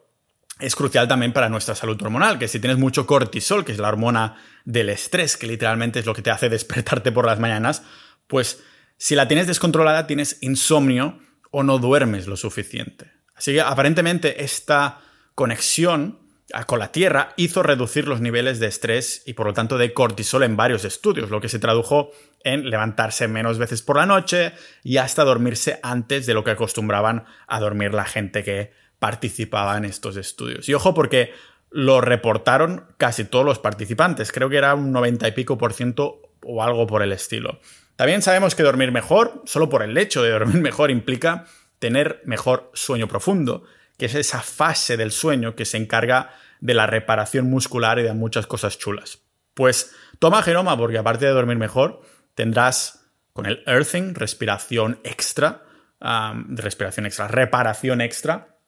es 0.60 0.76
crucial 0.76 1.08
también 1.08 1.32
para 1.32 1.50
nuestra 1.50 1.76
salud 1.76 2.02
hormonal, 2.02 2.38
que 2.38 2.48
si 2.50 2.60
tienes 2.60 2.78
mucho 2.78 3.06
cortisol, 3.06 3.64
que 3.64 3.72
es 3.72 3.78
la 3.78 3.88
hormona 3.88 4.36
del 4.66 4.90
estrés, 4.90 5.38
que 5.38 5.48
literalmente 5.48 6.00
es 6.00 6.06
lo 6.06 6.14
que 6.14 6.22
te 6.22 6.32
hace 6.32 6.50
despertarte 6.50 7.12
por 7.12 7.26
las 7.26 7.40
mañanas, 7.40 7.84
pues 8.28 8.64
si 9.00 9.16
la 9.16 9.30
tienes 9.30 9.48
descontrolada, 9.48 10.08
tienes 10.08 10.38
insomnio 10.42 11.20
o 11.52 11.64
no 11.64 11.80
duermes 11.80 12.28
lo 12.28 12.36
suficiente. 12.36 13.10
Así 13.34 13.54
que 13.54 13.62
aparentemente 13.62 14.44
esta 14.44 15.00
conexión 15.36 16.20
con 16.66 16.80
la 16.80 16.92
Tierra 16.92 17.34
hizo 17.38 17.64
reducir 17.64 18.10
los 18.10 18.20
niveles 18.20 18.60
de 18.60 18.68
estrés 18.68 19.24
y 19.26 19.34
por 19.34 19.48
lo 19.48 19.54
tanto 19.54 19.78
de 19.78 19.94
cortisol 19.94 20.44
en 20.44 20.58
varios 20.58 20.84
estudios, 20.84 21.30
lo 21.30 21.40
que 21.40 21.48
se 21.48 21.60
tradujo 21.60 22.12
en 22.44 22.70
levantarse 22.70 23.30
menos 23.30 23.58
veces 23.58 23.82
por 23.82 23.96
la 23.96 24.06
noche 24.06 24.52
y 24.84 24.98
hasta 24.98 25.24
dormirse 25.24 25.80
antes 25.82 26.26
de 26.26 26.34
lo 26.34 26.44
que 26.44 26.52
acostumbraban 26.52 27.24
a 27.48 27.62
dormir 27.62 27.94
la 27.94 28.06
gente 28.06 28.44
que 28.44 28.74
participaba 29.00 29.78
en 29.78 29.86
estos 29.86 30.18
estudios. 30.18 30.68
Y 30.68 30.74
ojo 30.74 30.94
porque 30.94 31.32
lo 31.72 32.02
reportaron 32.02 32.86
casi 32.98 33.24
todos 33.24 33.46
los 33.46 33.60
participantes, 33.60 34.34
creo 34.34 34.50
que 34.50 34.58
era 34.58 34.76
un 34.76 34.92
90 34.92 35.26
y 35.26 35.32
pico 35.32 35.58
por 35.58 35.72
ciento 35.72 36.22
o 36.44 36.64
algo 36.64 36.86
por 36.86 37.02
el 37.02 37.14
estilo. 37.14 37.62
También 38.00 38.22
sabemos 38.22 38.56
que 38.56 38.64
dormir 38.64 38.94
mejor, 38.94 39.42
solo 39.44 39.68
por 39.68 39.84
el 39.84 39.98
hecho 39.98 40.24
de 40.24 40.32
dormir 40.32 40.56
mejor, 40.62 40.90
implica 40.90 41.48
tener 41.80 42.22
mejor 42.24 42.72
sueño 42.74 43.10
profundo, 43.10 43.66
que 43.98 44.06
es 44.06 44.16
esa 44.16 44.40
fase 44.42 44.96
del 44.96 45.12
sueño 45.12 45.54
que 45.54 45.66
se 45.66 45.76
encarga 45.76 46.30
de 46.62 46.76
la 46.76 46.88
reparación 46.88 47.50
muscular 47.50 48.00
y 48.00 48.04
de 48.04 48.14
muchas 48.14 48.48
cosas 48.48 48.78
chulas. 48.78 49.20
Pues 49.54 49.94
toma 50.18 50.44
genoma 50.44 50.78
porque 50.78 50.98
aparte 50.98 51.26
de 51.26 51.34
dormir 51.34 51.58
mejor, 51.58 52.00
tendrás 52.36 53.06
con 53.34 53.46
el 53.46 53.64
earthing 53.66 54.16
respiración 54.16 55.02
extra, 55.04 55.66
respiración 56.00 57.06
extra, 57.06 57.28
reparación 57.28 58.00
extra 58.00 58.60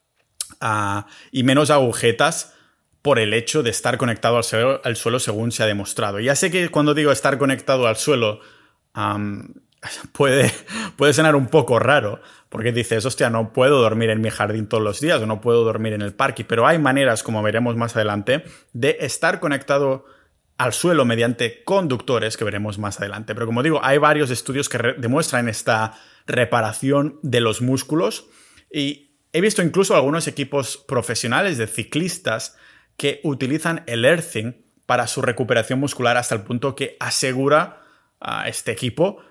ah, 0.60 1.08
y 1.32 1.44
menos 1.44 1.70
agujetas 1.70 2.54
por 3.02 3.18
el 3.18 3.34
hecho 3.34 3.64
de 3.64 3.70
estar 3.70 3.98
conectado 3.98 4.36
al 4.36 4.44
suelo, 4.44 4.82
al 4.84 4.98
suelo 4.98 5.20
según 5.20 5.54
se 5.54 5.64
ha 5.64 5.68
demostrado. 5.68 6.20
Ya 6.20 6.36
sé 6.36 6.52
que 6.52 6.68
cuando 6.68 6.94
digo 6.94 7.14
estar 7.14 7.38
conectado 7.38 7.88
al 7.88 7.96
suelo 7.96 8.42
puede, 10.12 10.52
puede 10.96 11.14
sonar 11.14 11.36
un 11.36 11.48
poco 11.48 11.80
raro, 11.80 12.22
porque 12.50 12.72
dices, 12.72 13.06
hostia, 13.06 13.30
no 13.30 13.54
puedo 13.54 13.82
dormir 13.82 14.10
en 14.10 14.22
mi 14.22 14.30
jardín 14.30 14.68
todos 14.68 14.84
los 14.84 15.00
días 15.00 15.22
o 15.22 15.26
no 15.26 15.42
puedo 15.42 15.64
dormir 15.64 15.94
en 15.94 16.02
el 16.02 16.14
parque, 16.14 16.44
pero 16.44 16.68
hay 16.68 16.80
maneras, 16.80 17.24
como 17.24 17.42
veremos 17.42 17.76
más 17.76 17.96
adelante, 17.96 18.44
de 18.74 18.98
estar 19.02 19.40
conectado 19.40 20.06
al 20.58 20.74
suelo 20.74 21.06
mediante 21.06 21.64
conductores, 21.64 22.38
que 22.38 22.44
veremos 22.44 22.78
más 22.78 23.00
adelante. 23.00 23.34
Pero 23.34 23.48
como 23.48 23.64
digo, 23.64 23.80
hay 23.84 23.98
varios 23.98 24.30
estudios 24.30 24.70
que 24.70 24.78
demuestran 24.98 25.50
esta 25.50 25.94
reparación 26.28 27.20
de 27.24 27.42
los 27.42 27.62
músculos 27.62 28.28
y 28.72 29.16
he 29.34 29.42
visto 29.42 29.64
incluso 29.64 29.96
algunos 29.96 30.28
equipos 30.28 30.78
profesionales 30.78 31.58
de 31.58 31.66
ciclistas 31.66 32.58
que 32.96 33.22
utilizan 33.24 33.84
el 33.88 34.06
earthing 34.06 34.54
para 34.86 35.08
su 35.08 35.22
recuperación 35.24 35.80
muscular 35.80 36.18
hasta 36.18 36.36
el 36.36 36.42
punto 36.42 36.76
que 36.76 36.96
asegura 37.00 37.81
a 38.22 38.48
este 38.48 38.72
equipo 38.72 39.22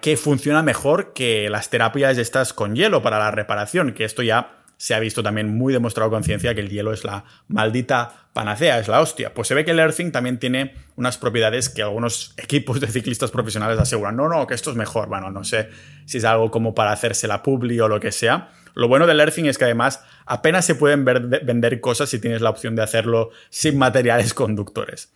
que 0.00 0.16
funciona 0.16 0.62
mejor 0.62 1.12
que 1.12 1.48
las 1.48 1.70
terapias 1.70 2.18
estas 2.18 2.52
con 2.52 2.74
hielo 2.74 3.02
para 3.02 3.18
la 3.18 3.30
reparación, 3.30 3.92
que 3.92 4.04
esto 4.04 4.22
ya 4.22 4.56
se 4.76 4.94
ha 4.94 4.98
visto 4.98 5.22
también 5.22 5.54
muy 5.54 5.74
demostrado 5.74 6.10
con 6.10 6.24
ciencia 6.24 6.54
que 6.54 6.62
el 6.62 6.70
hielo 6.70 6.92
es 6.94 7.04
la 7.04 7.24
maldita 7.48 8.28
panacea, 8.32 8.78
es 8.78 8.88
la 8.88 9.00
hostia. 9.02 9.34
Pues 9.34 9.46
se 9.46 9.54
ve 9.54 9.62
que 9.62 9.72
el 9.72 9.78
earthing 9.78 10.10
también 10.10 10.38
tiene 10.38 10.74
unas 10.96 11.18
propiedades 11.18 11.68
que 11.68 11.82
algunos 11.82 12.32
equipos 12.38 12.80
de 12.80 12.86
ciclistas 12.86 13.30
profesionales 13.30 13.78
aseguran. 13.78 14.16
No, 14.16 14.26
no, 14.26 14.46
que 14.46 14.54
esto 14.54 14.70
es 14.70 14.76
mejor. 14.76 15.08
Bueno, 15.08 15.30
no 15.30 15.44
sé 15.44 15.68
si 16.06 16.16
es 16.16 16.24
algo 16.24 16.50
como 16.50 16.74
para 16.74 16.92
hacerse 16.92 17.28
la 17.28 17.42
publi 17.42 17.78
o 17.80 17.88
lo 17.88 18.00
que 18.00 18.10
sea. 18.10 18.52
Lo 18.74 18.88
bueno 18.88 19.06
del 19.06 19.20
earthing 19.20 19.44
es 19.44 19.58
que 19.58 19.64
además 19.64 20.02
apenas 20.24 20.64
se 20.64 20.74
pueden 20.74 21.04
vender 21.04 21.78
cosas 21.82 22.08
si 22.08 22.18
tienes 22.18 22.40
la 22.40 22.48
opción 22.48 22.74
de 22.74 22.82
hacerlo 22.82 23.30
sin 23.50 23.76
materiales 23.76 24.32
conductores. 24.32 25.12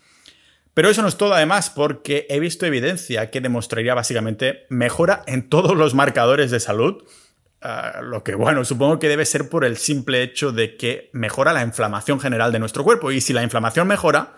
Pero 0.75 0.91
eso 0.91 1.03
no 1.03 1.09
es 1.09 1.17
todo 1.17 1.35
además 1.35 1.71
porque 1.71 2.27
he 2.29 2.41
visto 2.41 2.67
evidencia 2.67 3.31
que 3.31 3.41
demostraría 3.41 3.95
básicamente 3.95 4.67
mejora 4.69 5.23
en 5.27 5.49
todos 5.49 5.77
los 5.77 5.95
marcadores 5.95 6.51
de 6.51 6.61
salud 6.61 7.05
Ah, 7.67 8.03
lo 8.03 8.23
que, 8.23 8.35
bueno, 8.35 8.63
supongo 8.67 8.99
que 8.99 9.09
debe 9.09 9.25
ser 9.25 9.49
por 9.49 9.65
el 9.65 9.79
simple 9.79 10.23
hecho 10.23 10.53
de 10.53 10.77
que 10.77 11.09
mejora 11.15 11.55
la 11.55 11.63
inflamación 11.63 12.21
general 12.21 12.53
de 12.53 12.59
nuestro 12.59 12.85
cuerpo. 12.85 13.11
Y 13.11 13.23
si 13.23 13.33
la 13.33 13.43
inflamación 13.43 13.89
mejora, 13.89 14.35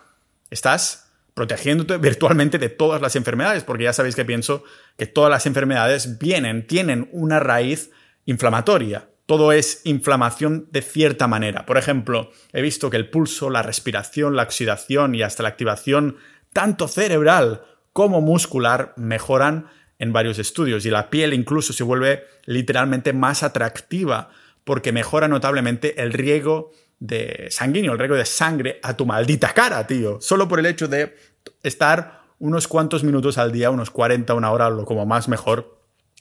estás 0.49 1.11
protegiéndote 1.35 1.97
virtualmente 1.99 2.59
de 2.59 2.69
todas 2.69 3.03
las 3.03 3.17
enfermedades, 3.17 3.65
porque 3.65 3.83
ya 3.83 3.93
sabéis 3.93 4.15
que 4.15 4.25
pienso 4.25 4.63
que 4.97 5.07
todas 5.07 5.29
las 5.29 5.45
enfermedades 5.45 6.21
vienen, 6.21 6.69
tienen 6.69 7.09
una 7.11 7.41
raíz 7.41 7.91
inflamatoria. 8.27 9.09
Todo 9.27 9.53
es 9.53 9.81
inflamación 9.85 10.69
de 10.71 10.83
cierta 10.83 11.27
manera. 11.27 11.67
Por 11.67 11.79
ejemplo, 11.79 12.31
he 12.53 12.63
visto 12.63 12.91
que 12.91 12.97
el 12.97 13.11
pulso, 13.11 13.51
la 13.51 13.63
respiración, 13.63 14.37
la 14.37 14.45
oxidación 14.45 15.15
y 15.15 15.23
hasta 15.23 15.43
la 15.43 15.51
activación 15.51 16.17
tanto 16.53 16.89
cerebral 16.89 17.63
como 17.93 18.21
muscular 18.21 18.95
mejoran 18.97 19.67
en 19.99 20.13
varios 20.13 20.39
estudios 20.39 20.87
y 20.87 20.91
la 20.91 21.11
piel 21.11 21.33
incluso 21.35 21.73
se 21.73 21.83
vuelve 21.83 22.25
literalmente 22.45 23.13
más 23.13 23.43
atractiva 23.43 24.31
porque 24.65 24.93
mejora 24.93 25.29
notablemente 25.29 26.01
el 26.03 26.13
riego 26.13 26.71
de 26.99 27.49
sanguíneo, 27.51 27.93
el 27.93 27.99
riego 27.99 28.15
de 28.15 28.27
sangre 28.27 28.81
a 28.83 28.97
tu 28.97 29.07
maldita 29.07 29.53
cara, 29.55 29.87
tío. 29.87 30.21
Solo 30.21 30.49
por 30.49 30.59
el 30.59 30.67
hecho 30.67 30.89
de 30.89 31.17
estar 31.63 32.23
unos 32.39 32.69
cuantos 32.69 33.05
minutos 33.05 33.39
al 33.39 33.53
día, 33.53 33.71
unos 33.71 33.91
40, 33.91 34.35
una 34.35 34.51
hora, 34.51 34.71
lo 34.71 34.85
como 34.85 35.07
más 35.07 35.29
mejor, 35.29 35.76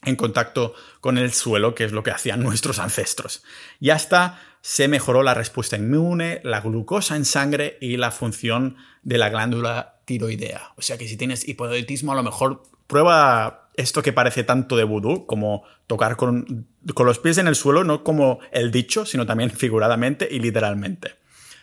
en 0.05 0.15
contacto 0.15 0.73
con 1.01 1.17
el 1.17 1.33
suelo, 1.33 1.75
que 1.75 1.83
es 1.83 1.91
lo 1.91 2.03
que 2.03 2.11
hacían 2.11 2.41
nuestros 2.41 2.79
ancestros. 2.79 3.43
Y 3.79 3.89
hasta 3.89 4.39
se 4.61 4.87
mejoró 4.87 5.21
la 5.21 5.33
respuesta 5.33 5.77
inmune, 5.77 6.41
la 6.43 6.61
glucosa 6.61 7.15
en 7.15 7.25
sangre 7.25 7.77
y 7.81 7.97
la 7.97 8.11
función 8.11 8.77
de 9.03 9.17
la 9.17 9.29
glándula 9.29 9.99
tiroidea. 10.05 10.73
O 10.77 10.81
sea 10.81 10.97
que 10.97 11.07
si 11.07 11.17
tienes 11.17 11.47
hipotiroidismo, 11.47 12.11
a 12.11 12.15
lo 12.15 12.23
mejor 12.23 12.63
prueba 12.87 13.69
esto 13.75 14.01
que 14.01 14.13
parece 14.13 14.43
tanto 14.43 14.77
de 14.77 14.83
vudú, 14.83 15.25
como 15.25 15.63
tocar 15.87 16.15
con, 16.15 16.67
los 16.81 17.19
pies 17.19 17.37
en 17.37 17.47
el 17.47 17.55
suelo, 17.55 17.83
no 17.83 18.03
como 18.03 18.39
el 18.51 18.71
dicho, 18.71 19.05
sino 19.05 19.25
también 19.25 19.49
figuradamente 19.55 20.27
y 20.29 20.39
literalmente. 20.39 21.15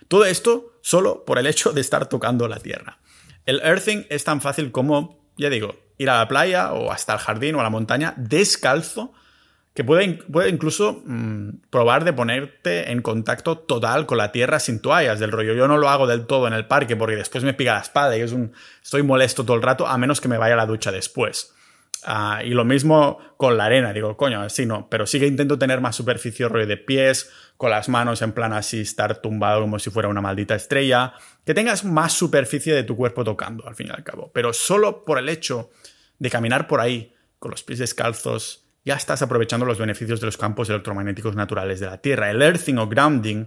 Todo 0.09 0.25
esto 0.25 0.75
solo 0.83 1.25
por 1.25 1.39
el 1.39 1.47
hecho 1.47 1.73
de 1.73 1.81
estar 1.81 2.09
tocando 2.09 2.49
la 2.49 2.59
tierra. 2.59 2.99
El 3.47 3.61
earthing 3.61 4.07
es 4.11 4.25
tan 4.25 4.41
fácil 4.41 4.71
como, 4.71 5.27
ya 5.37 5.51
digo, 5.51 5.75
ir 6.03 6.11
a 6.11 6.19
la 6.19 6.29
playa 6.29 6.73
o 6.73 6.91
hasta 6.91 7.15
el 7.15 7.19
jardín 7.19 7.55
o 7.55 7.61
a 7.61 7.63
la 7.63 7.71
montaña 7.71 8.15
descalzo, 8.17 9.13
que 9.75 9.85
puede, 9.85 10.15
puede 10.31 10.51
incluso 10.51 11.03
mm, 11.05 11.49
probar 11.71 12.05
de 12.05 12.13
ponerte 12.13 12.91
en 12.91 13.01
contacto 13.01 13.59
total 13.59 14.05
con 14.05 14.19
la 14.19 14.31
tierra 14.31 14.61
sin 14.61 14.81
toallas 14.81 15.19
del 15.19 15.33
rollo. 15.33 15.55
Yo 15.55 15.67
no 15.67 15.79
lo 15.79 15.89
hago 15.89 16.07
del 16.07 16.27
todo 16.27 16.47
en 16.47 16.53
el 16.53 16.67
parque 16.67 16.97
porque 16.97 17.17
después 17.17 17.43
me 17.43 17.55
pica 17.55 17.75
la 17.75 17.81
espalda 17.81 18.17
y 18.17 18.21
es 18.21 18.33
un, 18.33 18.53
estoy 18.83 19.03
molesto 19.03 19.45
todo 19.45 19.57
el 19.57 19.63
rato, 19.63 19.87
a 19.87 19.97
menos 19.97 20.21
que 20.21 20.29
me 20.29 20.37
vaya 20.37 20.55
a 20.55 20.59
la 20.59 20.67
ducha 20.67 20.93
después. 20.93 21.55
Ah, 22.05 22.43
y 22.45 22.51
lo 22.51 22.65
mismo 22.65 23.19
con 23.37 23.57
la 23.57 23.67
arena, 23.67 23.93
digo, 23.93 24.17
coño, 24.17 24.41
así 24.41 24.67
no, 24.67 24.89
pero 24.91 25.07
sí 25.07 25.21
que 25.21 25.27
intento 25.27 25.57
tener 25.57 25.81
más 25.81 25.95
superficie 25.95 26.49
rollo 26.49 26.67
de 26.67 26.77
pies, 26.77 27.31
con 27.57 27.71
las 27.71 27.89
manos 27.89 28.23
en 28.23 28.33
plan 28.33 28.53
así, 28.53 28.81
estar 28.81 29.23
tumbado 29.23 29.61
como 29.61 29.79
si 29.79 29.91
fuera 29.91 30.09
una 30.09 30.21
maldita 30.21 30.57
estrella, 30.57 31.15
que 31.47 31.55
tengas 31.55 31.85
más 31.85 32.13
superficie 32.13 32.75
de 32.75 32.83
tu 32.83 32.97
cuerpo 32.97 33.23
tocando, 33.23 33.69
al 33.69 33.77
fin 33.77 33.87
y 33.87 33.91
al 33.91 34.03
cabo. 34.03 34.33
Pero 34.35 34.53
solo 34.53 35.05
por 35.05 35.19
el 35.19 35.29
hecho 35.29 35.71
de 36.19 36.31
caminar 36.31 36.67
por 36.67 36.81
ahí, 36.81 37.15
con 37.39 37.51
los 37.51 37.63
pies 37.63 37.79
descalzos, 37.79 38.67
ya 38.85 38.95
estás 38.95 39.23
aprovechando 39.23 39.67
los 39.67 39.79
beneficios 39.79 40.21
de 40.21 40.27
los 40.27 40.37
campos 40.37 40.69
electromagnéticos 40.69 41.37
naturales 41.37 41.81
de 41.81 41.87
la 41.87 41.99
Tierra. 41.99 42.31
El 42.31 42.43
earthing 42.43 42.79
o 42.79 42.89
grounding 42.89 43.47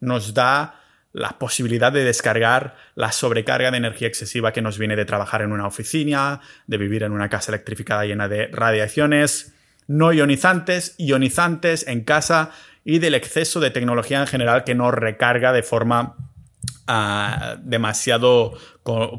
nos 0.00 0.34
da 0.34 0.80
la 1.12 1.38
posibilidad 1.38 1.92
de 1.92 2.04
descargar 2.04 2.76
la 2.94 3.12
sobrecarga 3.12 3.70
de 3.70 3.76
energía 3.76 4.08
excesiva 4.08 4.52
que 4.52 4.62
nos 4.62 4.78
viene 4.78 4.96
de 4.96 5.04
trabajar 5.04 5.42
en 5.42 5.52
una 5.52 5.66
oficina, 5.66 6.40
de 6.66 6.76
vivir 6.76 7.04
en 7.04 7.12
una 7.12 7.28
casa 7.28 7.52
electrificada 7.52 8.04
llena 8.04 8.28
de 8.28 8.48
radiaciones 8.48 9.54
no 9.86 10.12
ionizantes, 10.12 10.94
ionizantes 10.98 11.86
en 11.86 12.04
casa 12.04 12.50
y 12.84 12.98
del 12.98 13.14
exceso 13.14 13.60
de 13.60 13.70
tecnología 13.70 14.20
en 14.20 14.26
general 14.26 14.64
que 14.64 14.74
nos 14.74 14.94
recarga 14.94 15.52
de 15.52 15.62
forma 15.62 16.16
demasiado 17.62 18.52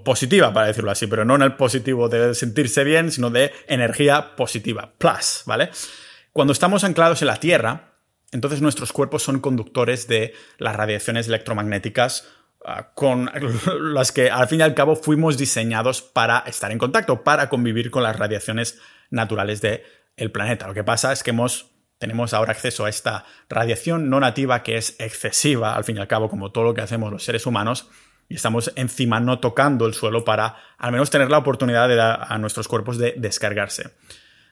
positiva, 0.03 0.53
para 0.53 0.67
decirlo 0.67 0.91
así, 0.91 1.07
pero 1.07 1.25
no 1.25 1.35
en 1.35 1.41
el 1.41 1.55
positivo 1.55 2.09
de 2.09 2.35
sentirse 2.35 2.83
bien, 2.83 3.11
sino 3.11 3.29
de 3.29 3.51
energía 3.67 4.35
positiva, 4.35 4.93
plus, 4.97 5.43
¿vale? 5.45 5.69
Cuando 6.31 6.53
estamos 6.53 6.83
anclados 6.83 7.21
en 7.21 7.27
la 7.27 7.37
Tierra, 7.37 7.93
entonces 8.31 8.61
nuestros 8.61 8.91
cuerpos 8.91 9.23
son 9.23 9.39
conductores 9.39 10.07
de 10.07 10.33
las 10.57 10.75
radiaciones 10.75 11.27
electromagnéticas 11.27 12.27
ah, 12.65 12.91
con 12.93 13.31
las 13.93 14.11
que 14.11 14.29
al 14.29 14.47
fin 14.47 14.59
y 14.59 14.63
al 14.63 14.73
cabo 14.73 14.95
fuimos 14.95 15.37
diseñados 15.37 16.01
para 16.01 16.39
estar 16.39 16.71
en 16.71 16.77
contacto, 16.77 17.23
para 17.23 17.49
convivir 17.49 17.89
con 17.89 18.03
las 18.03 18.17
radiaciones 18.17 18.79
naturales 19.09 19.61
del 19.61 20.31
planeta. 20.31 20.67
Lo 20.67 20.73
que 20.73 20.83
pasa 20.83 21.13
es 21.13 21.23
que 21.23 21.29
hemos, 21.29 21.71
tenemos 21.97 22.33
ahora 22.33 22.51
acceso 22.51 22.85
a 22.85 22.89
esta 22.89 23.25
radiación 23.49 24.09
no 24.09 24.19
nativa 24.19 24.63
que 24.63 24.77
es 24.77 24.95
excesiva, 24.99 25.75
al 25.75 25.83
fin 25.83 25.97
y 25.97 25.99
al 25.99 26.07
cabo, 26.07 26.29
como 26.29 26.51
todo 26.51 26.63
lo 26.63 26.73
que 26.73 26.81
hacemos 26.81 27.11
los 27.11 27.23
seres 27.23 27.45
humanos, 27.45 27.89
y 28.27 28.35
estamos 28.35 28.71
encima 28.75 29.19
no 29.19 29.39
tocando 29.39 29.85
el 29.85 29.93
suelo 29.93 30.23
para 30.25 30.57
al 30.77 30.91
menos 30.91 31.09
tener 31.09 31.29
la 31.29 31.37
oportunidad 31.37 31.87
de 31.87 31.95
dar 31.95 32.25
a 32.27 32.37
nuestros 32.37 32.67
cuerpos 32.67 32.97
de 32.97 33.13
descargarse. 33.17 33.91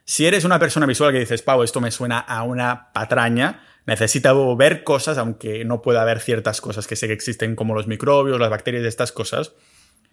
Si 0.05 0.25
eres 0.25 0.43
una 0.43 0.59
persona 0.59 0.85
visual 0.85 1.11
que 1.11 1.19
dices, 1.19 1.41
Pau, 1.41 1.63
esto 1.63 1.79
me 1.79 1.91
suena 1.91 2.19
a 2.19 2.43
una 2.43 2.91
patraña, 2.91 3.63
necesita 3.85 4.33
ver 4.57 4.83
cosas, 4.83 5.17
aunque 5.17 5.63
no 5.63 5.81
pueda 5.81 6.03
ver 6.03 6.19
ciertas 6.19 6.59
cosas 6.59 6.87
que 6.87 6.95
sé 6.95 7.07
que 7.07 7.13
existen 7.13 7.55
como 7.55 7.73
los 7.73 7.87
microbios, 7.87 8.39
las 8.39 8.49
bacterias, 8.49 8.83
estas 8.85 9.11
cosas, 9.11 9.53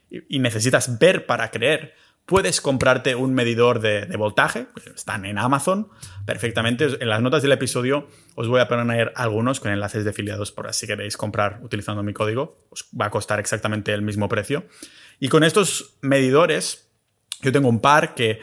y, 0.08 0.38
necesitas 0.38 0.98
ver 0.98 1.26
para 1.26 1.50
creer. 1.50 1.94
Puedes 2.30 2.60
comprarte 2.60 3.16
un 3.16 3.34
medidor 3.34 3.80
de, 3.80 4.06
voltaje, 4.16 4.68
están 4.94 5.24
en 5.24 5.36
Amazon 5.36 5.88
perfectamente. 6.26 6.86
En 7.00 7.08
las 7.08 7.20
notas 7.20 7.42
del 7.42 7.50
episodio 7.50 8.06
os 8.36 8.46
voy 8.46 8.60
a 8.60 8.68
poner 8.68 9.12
algunos 9.16 9.58
con 9.58 9.72
enlaces 9.72 10.04
de 10.04 10.10
afiliados 10.10 10.52
por 10.52 10.72
si 10.72 10.86
queréis 10.86 11.16
comprar 11.16 11.58
utilizando 11.64 12.04
mi 12.04 12.12
código. 12.12 12.68
Os 12.70 12.88
va 12.98 13.06
a 13.06 13.10
costar 13.10 13.40
exactamente 13.40 13.92
el 13.92 14.02
mismo 14.02 14.28
precio. 14.28 14.62
Y 15.18 15.28
con 15.28 15.42
estos 15.42 15.98
medidores, 16.02 16.88
yo 17.42 17.50
tengo 17.50 17.68
un 17.68 17.80
par 17.80 18.14
que 18.14 18.38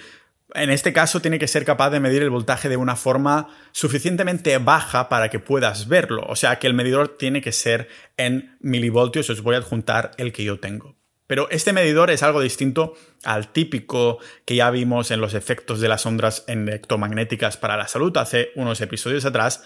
en 0.53 0.69
este 0.69 0.91
caso 0.91 1.21
tiene 1.21 1.39
que 1.39 1.47
ser 1.47 1.63
capaz 1.63 1.89
de 1.89 2.01
medir 2.01 2.23
el 2.23 2.29
voltaje 2.29 2.67
de 2.67 2.75
una 2.75 2.97
forma 2.97 3.47
suficientemente 3.71 4.57
baja 4.57 5.07
para 5.07 5.29
que 5.29 5.39
puedas 5.39 5.87
verlo. 5.87 6.25
O 6.27 6.35
sea 6.35 6.59
que 6.59 6.67
el 6.67 6.73
medidor 6.73 7.15
tiene 7.17 7.39
que 7.39 7.53
ser 7.53 7.87
en 8.17 8.57
milivoltios. 8.59 9.29
Os 9.29 9.41
voy 9.41 9.55
a 9.55 9.59
adjuntar 9.59 10.11
el 10.17 10.33
que 10.33 10.43
yo 10.43 10.59
tengo. 10.59 10.96
Pero 11.27 11.49
este 11.51 11.73
medidor 11.73 12.09
es 12.09 12.23
algo 12.23 12.41
distinto 12.41 12.93
al 13.23 13.51
típico 13.51 14.17
que 14.45 14.55
ya 14.55 14.71
vimos 14.71 15.11
en 15.11 15.19
los 15.19 15.33
efectos 15.33 15.81
de 15.81 15.89
las 15.89 16.05
ondas 16.05 16.45
electromagnéticas 16.47 17.57
para 17.57 17.77
la 17.77 17.87
salud 17.87 18.15
hace 18.17 18.51
unos 18.55 18.79
episodios 18.79 19.25
atrás, 19.25 19.61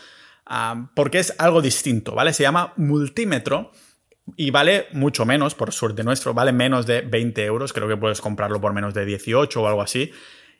porque 0.95 1.19
es 1.19 1.35
algo 1.37 1.61
distinto, 1.61 2.13
¿vale? 2.15 2.33
Se 2.33 2.43
llama 2.43 2.73
multímetro 2.77 3.71
y 4.37 4.49
vale 4.49 4.87
mucho 4.91 5.25
menos, 5.25 5.55
por 5.55 5.71
suerte 5.71 6.03
nuestro, 6.03 6.33
vale 6.33 6.51
menos 6.51 6.85
de 6.85 7.01
20 7.01 7.45
euros, 7.45 7.73
creo 7.73 7.87
que 7.87 7.97
puedes 7.97 8.21
comprarlo 8.21 8.59
por 8.59 8.73
menos 8.73 8.93
de 8.93 9.05
18 9.05 9.61
o 9.61 9.67
algo 9.67 9.81
así. 9.81 10.11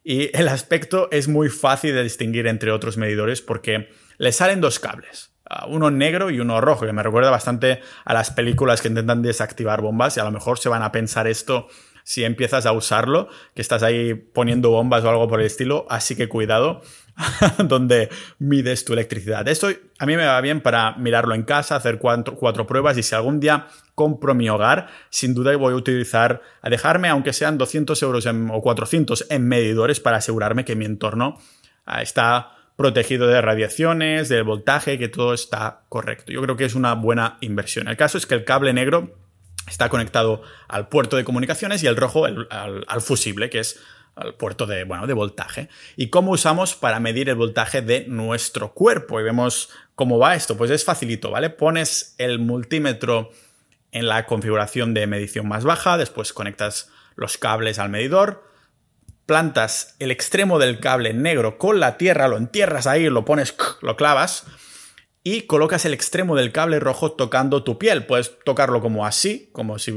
Y 0.04 0.36
el 0.38 0.48
aspecto 0.48 1.10
es 1.12 1.28
muy 1.28 1.50
fácil 1.50 1.94
de 1.94 2.04
distinguir 2.04 2.48
entre 2.48 2.72
otros 2.72 2.98
medidores 2.98 3.42
porque 3.42 3.90
le 4.18 4.32
salen 4.32 4.62
dos 4.62 4.80
cables, 4.80 5.31
uno 5.68 5.92
negro 5.92 6.30
y 6.30 6.40
uno 6.40 6.62
rojo, 6.62 6.86
que 6.86 6.94
me 6.94 7.04
recuerda 7.04 7.30
bastante 7.30 7.82
a 8.06 8.14
las 8.14 8.32
películas 8.32 8.82
que 8.82 8.88
intentan 8.88 9.22
desactivar 9.22 9.82
bombas 9.82 10.18
y 10.18 10.20
a 10.20 10.24
lo 10.24 10.32
mejor 10.32 10.60
se 10.60 10.70
van 10.70 10.84
a 10.84 10.92
pensar 10.92 11.28
esto 11.28 11.68
si 12.04 12.24
empiezas 12.24 12.66
a 12.66 12.72
usarlo, 12.72 13.30
que 13.54 13.62
estás 13.62 13.84
ahí 13.84 14.14
poniendo 14.14 14.72
bombas 14.72 15.04
o 15.04 15.10
algo 15.10 15.28
por 15.28 15.40
el 15.40 15.46
estilo, 15.46 15.86
así 15.90 16.16
que 16.16 16.28
cuidado 16.28 16.82
donde 17.66 18.10
mides 18.40 18.86
tu 18.86 18.94
electricidad. 18.94 19.48
Esto 19.48 19.70
a 20.00 20.06
mí 20.06 20.16
me 20.16 20.26
va 20.26 20.40
bien 20.42 20.62
para 20.62 20.96
mirarlo 20.98 21.36
en 21.36 21.44
casa, 21.44 21.76
hacer 21.76 22.00
cuatro, 22.00 22.36
cuatro, 22.36 22.66
pruebas 22.66 22.98
y 22.98 23.04
si 23.04 23.16
algún 23.16 23.40
día 23.40 23.68
compro 23.96 24.34
mi 24.34 24.50
hogar, 24.50 24.88
sin 25.10 25.34
duda 25.34 25.56
voy 25.58 25.74
a 25.74 25.76
utilizar, 25.76 26.42
a 26.62 26.70
dejarme, 26.70 27.10
aunque 27.10 27.34
sean 27.34 27.58
200 27.58 28.02
euros 28.04 28.26
o 28.26 28.62
400 28.62 29.28
en 29.30 29.48
medidores 29.48 30.00
para 30.00 30.18
asegurarme 30.18 30.66
que 30.66 30.76
mi 30.76 30.86
entorno 30.86 31.38
ah, 31.86 32.02
está 32.02 32.61
protegido 32.82 33.28
de 33.28 33.40
radiaciones, 33.42 34.28
del 34.28 34.44
voltaje, 34.44 34.98
que 34.98 35.08
todo 35.08 35.36
está 35.36 35.84
correcto. 35.88 36.32
Yo 36.32 36.42
creo 36.42 36.58
que 36.58 36.66
es 36.66 36.74
una 36.74 36.96
buena 36.96 37.38
inversión. 37.42 37.88
El 37.88 37.96
caso 37.96 38.18
es 38.18 38.26
que 38.26 38.34
el 38.34 38.44
cable 38.44 38.74
negro 38.74 39.16
está 39.70 39.88
conectado 39.88 40.42
al 40.68 40.88
puerto 40.88 41.16
de 41.16 41.24
comunicaciones 41.24 41.84
y 41.84 41.88
el 41.88 41.96
rojo 41.96 42.26
al, 42.26 42.48
al 42.50 43.02
fusible, 43.02 43.52
que 43.52 43.60
es 43.60 43.80
al 44.16 44.34
puerto 44.34 44.66
de, 44.66 44.84
bueno, 44.84 45.06
de 45.06 45.14
voltaje. 45.14 45.70
¿Y 45.96 46.10
cómo 46.10 46.32
usamos 46.32 46.74
para 46.74 47.00
medir 47.00 47.30
el 47.30 47.36
voltaje 47.36 47.84
de 47.84 48.06
nuestro 48.08 48.74
cuerpo? 48.74 49.20
Y 49.20 49.24
vemos 49.24 49.70
cómo 49.94 50.18
va 50.18 50.34
esto. 50.34 50.58
Pues 50.58 50.72
es 50.72 50.84
facilito, 50.84 51.30
¿vale? 51.30 51.52
Pones 51.52 52.16
el 52.18 52.40
multímetro 52.40 53.30
en 53.92 54.08
la 54.08 54.26
configuración 54.26 54.96
de 54.96 55.06
medición 55.06 55.48
más 55.48 55.64
baja, 55.64 56.00
después 56.00 56.34
conectas 56.34 56.90
los 57.16 57.38
cables 57.38 57.78
al 57.78 57.90
medidor, 57.90 58.44
plantas 59.32 59.96
el 60.00 60.12
extremo 60.12 60.60
del 60.60 60.82
cable 60.82 61.14
negro 61.14 61.58
con 61.58 61.80
la 61.80 61.96
tierra, 61.96 62.28
lo 62.28 62.36
entierras 62.36 62.86
ahí, 62.86 63.10
lo 63.10 63.24
pones, 63.24 63.56
lo 63.82 63.96
clavas 63.96 64.46
y 65.24 65.44
colocas 65.44 65.86
el 65.86 65.94
extremo 65.94 66.36
del 66.36 66.52
cable 66.52 66.82
rojo 66.82 67.14
tocando 67.14 67.64
tu 67.64 67.80
piel. 67.80 68.06
Puedes 68.06 68.38
tocarlo 68.44 68.82
como 68.82 69.06
así, 69.06 69.50
como 69.54 69.80
si 69.80 69.96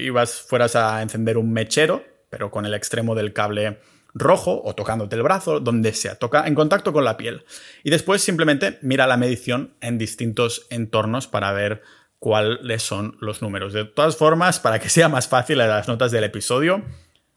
ibas, 0.00 0.42
fueras 0.42 0.76
a 0.76 1.02
encender 1.02 1.36
un 1.36 1.52
mechero, 1.52 2.04
pero 2.28 2.52
con 2.52 2.64
el 2.64 2.74
extremo 2.74 3.16
del 3.16 3.32
cable 3.32 3.80
rojo 4.14 4.62
o 4.64 4.72
tocándote 4.76 5.16
el 5.16 5.24
brazo, 5.24 5.58
donde 5.58 5.92
sea, 5.92 6.14
toca 6.14 6.46
en 6.46 6.54
contacto 6.54 6.92
con 6.92 7.04
la 7.04 7.16
piel. 7.16 7.44
Y 7.82 7.90
después 7.90 8.22
simplemente 8.22 8.78
mira 8.82 9.08
la 9.08 9.16
medición 9.16 9.74
en 9.80 9.98
distintos 9.98 10.68
entornos 10.70 11.26
para 11.26 11.50
ver 11.50 11.82
cuáles 12.20 12.84
son 12.84 13.16
los 13.20 13.42
números. 13.42 13.72
De 13.72 13.84
todas 13.84 14.16
formas, 14.16 14.60
para 14.60 14.78
que 14.78 14.88
sea 14.88 15.08
más 15.08 15.26
fácil 15.26 15.58
las 15.58 15.88
notas 15.88 16.12
del 16.12 16.22
episodio, 16.22 16.84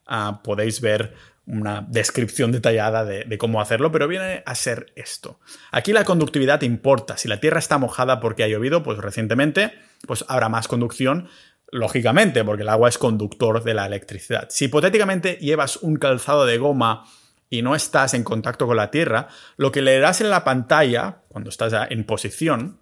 ah, 0.08 0.42
podéis 0.44 0.82
ver 0.82 1.14
una 1.46 1.86
descripción 1.90 2.52
detallada 2.52 3.04
de, 3.04 3.38
cómo 3.38 3.60
hacerlo, 3.60 3.92
pero 3.92 4.08
viene 4.08 4.44
a 4.46 4.56
ser 4.56 4.94
esto. 4.96 5.40
Aquí 5.72 5.92
la 5.92 6.06
conductividad 6.06 6.62
importa. 6.62 7.18
Si 7.18 7.28
la 7.28 7.40
tierra 7.40 7.60
está 7.60 7.78
mojada 7.78 8.20
porque 8.20 8.44
ha 8.44 8.48
llovido, 8.48 8.82
pues 8.82 8.98
recientemente, 8.98 9.74
pues 10.08 10.24
habrá 10.28 10.48
más 10.50 10.68
conducción 10.68 11.28
lógicamente, 11.70 12.44
porque 12.46 12.62
el 12.62 12.70
agua 12.70 12.88
es 12.88 12.98
conductor 12.98 13.64
de 13.64 13.74
la 13.74 13.88
electricidad. 13.88 14.48
Si 14.50 14.66
hipotéticamente 14.66 15.38
llevas 15.42 15.78
un 15.78 15.98
calzado 15.98 16.46
de 16.46 16.58
goma 16.58 17.06
y 17.50 17.62
no 17.62 17.76
estás 17.76 18.14
en 18.14 18.24
contacto 18.24 18.68
con 18.68 18.78
la 18.78 18.92
Tierra, 18.92 19.28
lo 19.58 19.72
que 19.72 19.82
leerás 19.82 20.22
en 20.22 20.30
la 20.30 20.44
pantalla, 20.44 21.18
cuando 21.28 21.50
estás 21.50 21.74
en 21.90 22.04
posición, 22.06 22.80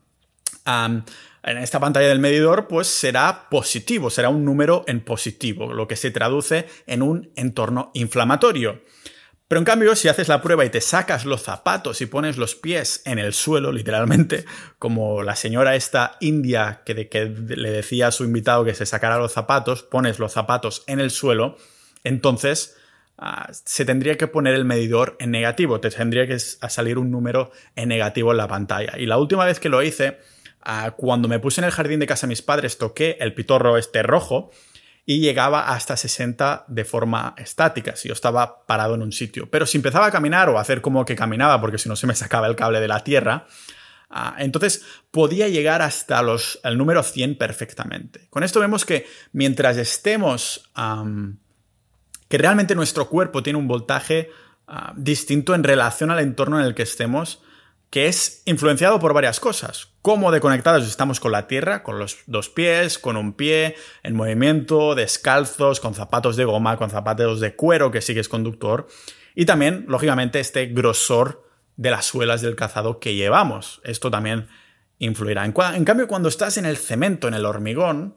en 1.44 1.58
esta 1.58 1.80
pantalla 1.80 2.08
del 2.08 2.20
medidor, 2.20 2.68
pues 2.68 2.88
será 2.88 3.50
positivo, 3.50 4.10
será 4.10 4.30
un 4.30 4.46
número 4.46 4.84
en 4.88 5.02
positivo, 5.02 5.74
lo 5.74 5.88
que 5.88 5.96
se 5.96 6.12
traduce 6.12 6.68
en 6.86 7.02
un 7.02 7.32
entorno 7.36 7.92
inflamatorio. 7.94 8.82
Pero 9.52 9.60
en 9.60 9.66
cambio, 9.66 9.98
si 9.98 10.08
haces 10.08 10.30
la 10.30 10.42
prueba 10.42 10.64
y 10.64 10.70
te 10.70 10.80
sacas 10.80 11.26
los 11.26 11.42
zapatos 11.42 12.00
y 12.00 12.06
pones 12.06 12.38
los 12.38 12.56
pies 12.56 13.02
en 13.04 13.20
el 13.20 13.34
suelo, 13.34 13.74
literalmente, 13.74 14.46
como 14.80 15.24
la 15.24 15.36
señora 15.36 15.76
esta 15.76 16.16
india 16.22 16.84
que, 16.86 16.94
le 17.26 17.70
decía 17.70 18.08
a 18.08 18.12
su 18.12 18.24
invitado 18.24 18.64
que 18.64 18.74
se 18.74 18.86
sacara 18.86 19.18
los 19.18 19.34
zapatos, 19.34 19.84
pones 19.84 20.20
los 20.20 20.32
zapatos 20.32 20.86
en 20.88 21.02
el 21.02 21.12
suelo, 21.12 21.58
entonces 22.06 22.78
ah, 23.18 23.50
se 23.52 23.84
tendría 23.84 24.16
que 24.16 24.28
poner 24.28 24.54
el 24.54 24.64
medidor 24.64 25.18
en 25.20 25.32
negativo, 25.32 25.82
te 25.82 25.90
tendría 25.90 26.26
que 26.28 26.40
salir 26.40 26.98
un 26.98 27.12
número 27.12 27.52
en 27.76 27.90
negativo 27.90 28.32
en 28.32 28.38
la 28.38 28.48
pantalla. 28.48 28.98
Y 28.98 29.06
la 29.06 29.18
última 29.18 29.44
vez 29.44 29.60
que 29.60 29.68
lo 29.68 29.84
hice, 29.84 30.18
ah, 30.64 30.94
cuando 30.98 31.28
me 31.28 31.40
puse 31.40 31.62
en 31.62 31.66
el 31.66 31.72
jardín 31.72 32.00
de 32.00 32.08
casa 32.08 32.28
de 32.28 32.30
mis 32.30 32.42
padres, 32.42 32.78
toqué 32.78 33.18
el 33.20 33.34
pitorro 33.34 33.78
este 33.78 34.04
rojo, 34.04 34.52
y 35.06 35.20
llegaba 35.20 35.74
hasta 35.74 35.98
60 35.98 36.66
de 36.68 36.86
forma 36.86 37.34
estática, 37.38 37.96
si 37.96 38.08
yo 38.08 38.14
estaba 38.14 38.66
parado 38.66 38.96
en 38.96 39.02
un 39.02 39.12
sitio. 39.12 39.50
Pero 39.50 39.66
si 39.66 39.78
empezaba 39.78 40.06
a 40.06 40.12
caminar 40.12 40.50
o 40.50 40.58
a 40.58 40.62
hacer 40.62 40.82
como 40.82 41.06
que 41.06 41.16
caminaba, 41.16 41.60
porque 41.60 41.78
si 41.78 41.90
no 41.90 41.96
se 41.96 42.08
me 42.08 42.16
sacaba 42.16 42.48
el 42.48 42.56
cable 42.56 42.80
de 42.80 42.88
la 42.88 43.04
tierra, 43.04 43.48
ah, 44.10 44.36
entonces 44.38 44.84
podía 45.10 45.48
llegar 45.48 45.82
hasta 45.82 46.22
los, 46.22 46.60
el 46.64 46.78
número 46.78 47.02
100 47.04 47.38
perfectamente. 47.38 48.28
Con 48.30 48.44
esto 48.44 48.60
vemos 48.60 48.86
que 48.86 49.08
mientras 49.34 49.78
estemos, 49.78 50.72
que 52.30 52.38
realmente 52.38 52.76
nuestro 52.76 53.10
cuerpo 53.10 53.42
tiene 53.42 53.58
un 53.58 53.68
voltaje 53.68 54.30
ah, 54.68 54.94
distinto 54.96 55.56
en 55.56 55.64
relación 55.64 56.12
al 56.12 56.20
entorno 56.20 56.60
en 56.60 56.66
el 56.68 56.76
que 56.76 56.84
estemos, 56.84 57.42
que 57.92 58.08
es 58.08 58.42
influenciado 58.46 59.00
por 59.00 59.14
varias 59.14 59.42
cosas. 59.42 59.90
Cómo 60.02 60.32
de 60.32 60.40
conectados 60.40 60.88
estamos 60.88 61.20
con 61.20 61.34
la 61.34 61.46
tierra, 61.46 61.84
con 61.84 62.00
los 62.00 62.20
dos 62.26 62.50
pies, 62.50 62.98
con 62.98 63.18
un 63.18 63.34
pie, 63.34 63.76
en 64.02 64.16
movimiento, 64.16 64.96
descalzos, 64.96 65.82
con 65.82 65.94
zapatos 65.94 66.38
de 66.38 66.46
goma, 66.46 66.78
con 66.78 66.90
zapatos 66.90 67.42
de 67.42 67.54
cuero 67.54 67.92
que 67.92 68.02
sigues 68.02 68.30
conductor. 68.30 68.88
Y 69.36 69.46
también, 69.46 69.86
lógicamente, 69.90 70.40
este 70.40 70.68
grosor 70.68 71.46
de 71.76 71.92
las 71.92 72.06
suelas 72.06 72.42
del 72.42 72.56
calzado 72.56 73.00
que 73.00 73.14
llevamos. 73.14 73.82
Esto 73.84 74.10
también 74.10 74.48
influirá. 74.98 75.44
En, 75.44 75.54
en 75.76 75.86
cambio, 75.86 76.08
cuando 76.08 76.30
estás 76.30 76.56
en 76.56 76.66
el 76.66 76.78
cemento, 76.78 77.28
en 77.28 77.34
el 77.34 77.46
hormigón, 77.46 78.16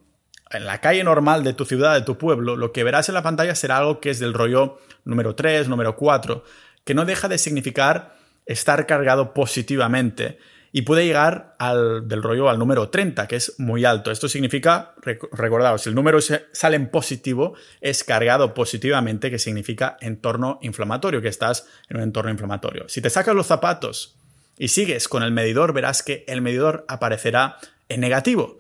en 0.50 0.66
la 0.66 0.80
calle 0.80 1.02
normal 1.02 1.42
de 1.42 1.52
tu 1.52 1.64
ciudad, 1.64 1.94
de 1.94 2.02
tu 2.02 2.16
pueblo, 2.16 2.56
lo 2.56 2.70
que 2.70 2.84
verás 2.84 3.08
en 3.08 3.16
la 3.16 3.22
pantalla 3.22 3.56
será 3.56 3.78
algo 3.78 3.98
que 3.98 4.10
es 4.10 4.20
del 4.20 4.34
rollo 4.34 4.78
número 5.04 5.34
3, 5.34 5.68
número 5.68 5.96
4, 5.96 6.44
que 6.84 6.94
no 6.94 7.04
deja 7.04 7.26
de 7.26 7.38
significar 7.38 8.22
estar 8.46 8.87
cargado 8.87 9.35
positivamente 9.35 10.38
y 10.76 10.83
puede 10.83 11.07
llegar 11.07 11.54
al, 11.61 12.09
del 12.09 12.20
rollo 12.20 12.48
al 12.48 12.59
número 12.59 12.88
30, 12.88 13.28
que 13.28 13.37
es 13.37 13.54
muy 13.59 13.85
alto. 13.85 14.11
Esto 14.11 14.28
significa, 14.28 14.96
recordaos, 15.30 15.83
si 15.83 15.88
el 15.88 15.94
número 15.94 16.18
sale 16.20 16.74
en 16.74 16.90
positivo, 16.90 17.54
es 17.80 18.02
cargado 18.02 18.54
positivamente, 18.54 19.30
que 19.30 19.38
significa 19.38 19.96
entorno 20.00 20.59
inflamatorio, 20.62 21.22
que 21.22 21.28
estás 21.28 21.68
en 21.88 21.98
un 21.98 22.02
entorno 22.02 22.33
inflamatorio. 22.33 22.88
Si 22.88 23.00
te 23.00 23.09
sacas 23.09 23.37
los 23.37 23.46
zapatos 23.46 24.16
y 24.59 24.66
sigues 24.66 25.07
con 25.07 25.22
el 25.22 25.30
medidor, 25.30 25.72
verás 25.74 26.02
que 26.02 26.24
el 26.26 26.42
medidor 26.42 26.85
aparecerá 26.88 27.59
en 27.88 28.00
negativo. 28.00 28.59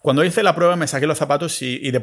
Cuando 0.00 0.24
hice 0.24 0.42
la 0.42 0.54
prueba 0.54 0.76
me 0.76 0.86
saqué 0.86 1.06
los 1.06 1.16
zapatos 1.16 1.62
y, 1.62 1.90
de 1.90 2.00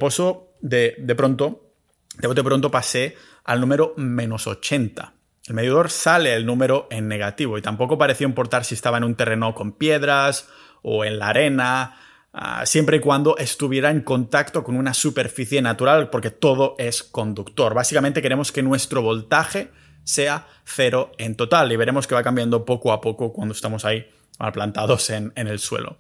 de 0.60 1.15
pronto, 1.15 1.69
de 2.17 2.43
pronto 2.43 2.71
pasé 2.71 3.15
al 3.43 3.62
número 3.62 3.93
menos 3.95 4.47
80. 4.47 5.13
El 5.47 5.53
medidor 5.53 5.91
sale 5.91 6.34
el 6.34 6.45
número 6.45 6.88
en 6.89 7.08
negativo 7.08 7.58
y 7.58 7.62
tampoco 7.62 7.97
pareció 7.97 8.27
importar 8.27 8.65
si 8.65 8.73
estaba 8.73 8.97
en 8.97 9.03
un 9.03 9.15
terreno 9.15 9.53
con 9.53 9.73
piedras 9.73 10.49
o 10.81 11.05
en 11.05 11.19
la 11.19 11.29
arena, 11.29 11.99
ah, 12.34 12.65
siempre 12.65 12.97
y 12.97 12.99
cuando 12.99 13.38
estuviera 13.38 13.91
en 13.91 14.01
contacto 14.01 14.63
con 14.63 14.75
una 14.75 14.95
superficie 14.95 15.62
natural, 15.62 16.10
porque 16.10 16.31
todo 16.31 16.75
es 16.79 17.03
conductor. 17.03 17.75
Básicamente 17.75 18.23
queremos 18.23 18.51
que 18.51 18.63
nuestro 18.63 19.03
voltaje 19.03 19.69
sea 20.03 20.47
cero 20.63 21.12
en 21.19 21.36
total 21.36 21.71
y 21.71 21.75
veremos 21.75 22.08
que 22.08 22.15
va 22.15 22.23
cambiando 22.23 22.65
poco 22.65 22.91
a 22.91 22.99
poco 22.99 23.31
cuando 23.31 23.53
estamos 23.53 23.86
ahí 23.86 24.08
plantados 24.51 25.12
en, 25.12 25.31
en 25.36 25.47
el 25.47 25.60
suelo. 25.60 25.97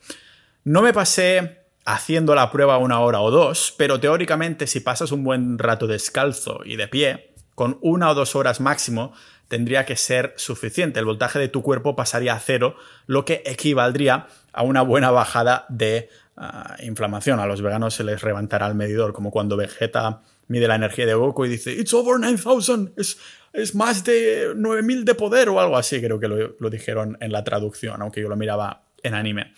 No 0.63 0.81
me 0.81 0.91
pasé 0.91 1.65
haciendo 1.85 2.33
la 2.33 2.51
prueba 2.51 2.79
una 2.79 2.99
hora 2.99 3.21
o 3.21 3.29
dos, 3.29 3.75
pero 3.77 3.99
teóricamente 3.99 4.65
si 4.65 4.79
pasas 4.79 5.11
un 5.11 5.23
buen 5.23 5.59
rato 5.59 5.85
descalzo 5.85 6.61
y 6.65 6.77
de 6.77 6.87
pie, 6.87 7.34
con 7.55 7.77
una 7.81 8.09
o 8.09 8.13
dos 8.13 8.35
horas 8.35 8.59
máximo, 8.59 9.13
tendría 9.47 9.85
que 9.85 9.95
ser 9.95 10.33
suficiente. 10.37 10.99
El 10.99 11.05
voltaje 11.05 11.39
de 11.39 11.47
tu 11.47 11.61
cuerpo 11.61 11.95
pasaría 11.95 12.33
a 12.33 12.39
cero, 12.39 12.75
lo 13.07 13.25
que 13.25 13.43
equivaldría 13.45 14.27
a 14.53 14.63
una 14.63 14.81
buena 14.81 15.11
bajada 15.11 15.65
de 15.69 16.09
ah, 16.37 16.75
inflamación. 16.83 17.39
A 17.39 17.45
los 17.45 17.61
veganos 17.61 17.93
se 17.93 18.03
les 18.03 18.23
levantará 18.23 18.67
el 18.67 18.75
medidor, 18.75 19.13
como 19.13 19.31
cuando 19.31 19.57
Vegeta 19.57 20.21
mide 20.47 20.67
la 20.67 20.75
energía 20.75 21.05
de 21.05 21.13
Goku 21.13 21.45
y 21.45 21.49
dice, 21.49 21.73
It's 21.73 21.93
over 21.93 22.19
9000, 22.19 22.93
es, 22.97 23.17
es 23.53 23.75
más 23.75 24.03
de 24.03 24.53
9000 24.55 25.05
de 25.05 25.15
poder 25.15 25.49
o 25.49 25.59
algo 25.59 25.77
así, 25.77 26.01
creo 26.01 26.19
que 26.19 26.27
lo 26.27 26.69
dijeron 26.69 27.17
en 27.21 27.31
la 27.31 27.43
traducción, 27.43 28.01
aunque 28.01 28.21
yo 28.21 28.29
lo 28.29 28.35
miraba 28.35 28.83
en 29.01 29.13
anime. 29.13 29.53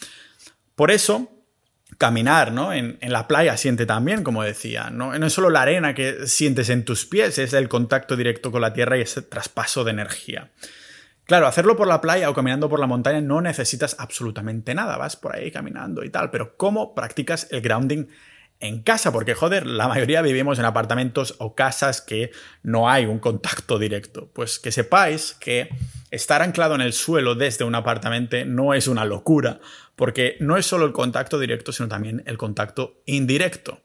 Por 0.75 0.91
eso, 0.91 1.36
caminar, 1.97 2.51
¿no? 2.51 2.73
En, 2.73 2.97
la 3.01 3.27
playa 3.27 3.57
siente 3.57 3.85
también, 3.85 4.23
como 4.23 4.43
decía. 4.43 4.89
¿no? 4.91 5.13
es 5.13 5.33
solo 5.33 5.49
la 5.49 5.63
arena 5.63 5.93
que 5.93 6.27
sientes 6.27 6.69
en 6.69 6.85
tus 6.85 7.05
pies, 7.05 7.37
es 7.39 7.53
el 7.53 7.69
contacto 7.69 8.15
directo 8.15 8.51
con 8.51 8.61
la 8.61 8.73
tierra 8.73 8.97
y 8.97 9.01
ese 9.01 9.21
traspaso 9.21 9.83
de 9.83 9.91
energía. 9.91 10.51
Claro, 11.25 11.47
hacerlo 11.47 11.75
por 11.75 11.87
la 11.87 11.99
playa 11.99 12.29
o 12.29 12.33
caminando 12.33 12.69
por 12.69 12.79
la 12.79 12.87
montaña 12.87 13.19
no 13.19 13.41
necesitas 13.41 13.97
absolutamente 13.99 14.73
nada, 14.73 14.95
vas 14.95 15.17
por 15.17 15.35
ahí 15.35 15.51
caminando 15.51 16.03
y 16.05 16.09
tal, 16.09 16.31
pero 16.31 16.55
¿cómo 16.55 16.95
practicas 16.95 17.47
el 17.51 17.61
grounding 17.61 18.07
en 18.61 18.81
casa? 18.81 19.11
Porque, 19.11 19.33
joder, 19.33 19.67
la 19.67 19.89
mayoría 19.89 20.21
vivimos 20.21 20.57
en 20.57 20.65
apartamentos 20.65 21.35
o 21.39 21.53
casas 21.53 22.01
que 22.01 22.31
no 22.63 22.89
hay 22.89 23.05
un 23.05 23.19
contacto 23.19 23.77
directo. 23.77 24.29
Pues 24.33 24.57
que 24.57 24.71
sepáis 24.71 25.33
que 25.33 25.67
estar 26.11 26.41
anclado 26.41 26.75
en 26.75 26.81
el 26.81 26.93
suelo 26.93 27.35
desde 27.35 27.65
un 27.65 27.75
apartamento 27.75 28.37
no 28.45 28.73
es 28.73 28.87
una 28.87 29.05
locura, 29.05 29.59
porque 29.95 30.37
no 30.39 30.57
es 30.57 30.65
solo 30.65 30.85
el 30.85 30.93
contacto 30.93 31.39
directo, 31.39 31.71
sino 31.71 31.89
también 31.89 32.23
el 32.25 32.37
contacto 32.37 33.01
indirecto. 33.05 33.81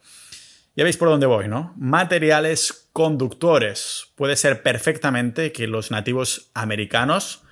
Ya 0.75 0.85
veis 0.85 0.97
por 0.97 1.09
dónde 1.09 1.27
voy, 1.27 1.49
¿no? 1.49 1.75
Materiales 1.77 2.89
conductores. 2.93 4.07
Puede 4.15 4.37
ser 4.37 4.63
perfectamente 4.63 5.53
que 5.53 5.67
los 5.67 5.91
nativos 5.91 6.51
americanos, 6.55 7.43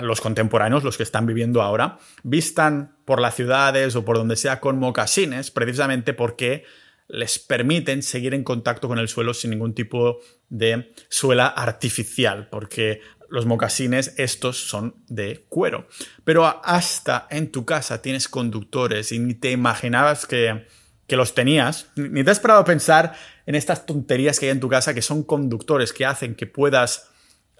los 0.00 0.20
contemporáneos, 0.20 0.82
los 0.82 0.96
que 0.96 1.04
están 1.04 1.26
viviendo 1.26 1.62
ahora, 1.62 1.98
vistan 2.24 2.96
por 3.04 3.20
las 3.20 3.36
ciudades 3.36 3.94
o 3.94 4.04
por 4.04 4.16
donde 4.16 4.36
sea 4.36 4.58
con 4.58 4.78
mocasines, 4.78 5.50
precisamente 5.50 6.14
porque 6.14 6.64
les 7.08 7.38
permiten 7.38 8.02
seguir 8.02 8.34
en 8.34 8.42
contacto 8.42 8.88
con 8.88 8.98
el 8.98 9.08
suelo 9.08 9.34
sin 9.34 9.50
ningún 9.50 9.74
tipo 9.74 10.20
de 10.48 10.92
suela 11.08 11.46
artificial, 11.46 12.48
porque 12.50 13.02
los 13.32 13.46
mocasines 13.46 14.14
estos 14.18 14.68
son 14.68 14.94
de 15.08 15.44
cuero. 15.48 15.88
Pero 16.22 16.46
hasta 16.64 17.26
en 17.30 17.50
tu 17.50 17.64
casa 17.64 18.02
tienes 18.02 18.28
conductores 18.28 19.10
y 19.10 19.18
ni 19.18 19.34
te 19.34 19.50
imaginabas 19.50 20.26
que 20.26 20.66
que 21.12 21.16
los 21.16 21.34
tenías, 21.34 21.88
ni 21.94 22.24
te 22.24 22.30
has 22.30 22.40
parado 22.40 22.60
a 22.60 22.64
pensar 22.64 23.14
en 23.44 23.54
estas 23.54 23.84
tonterías 23.84 24.38
que 24.38 24.46
hay 24.46 24.52
en 24.52 24.60
tu 24.60 24.70
casa 24.70 24.94
que 24.94 25.02
son 25.02 25.24
conductores 25.24 25.92
que 25.92 26.06
hacen 26.06 26.34
que 26.34 26.46
puedas 26.46 27.10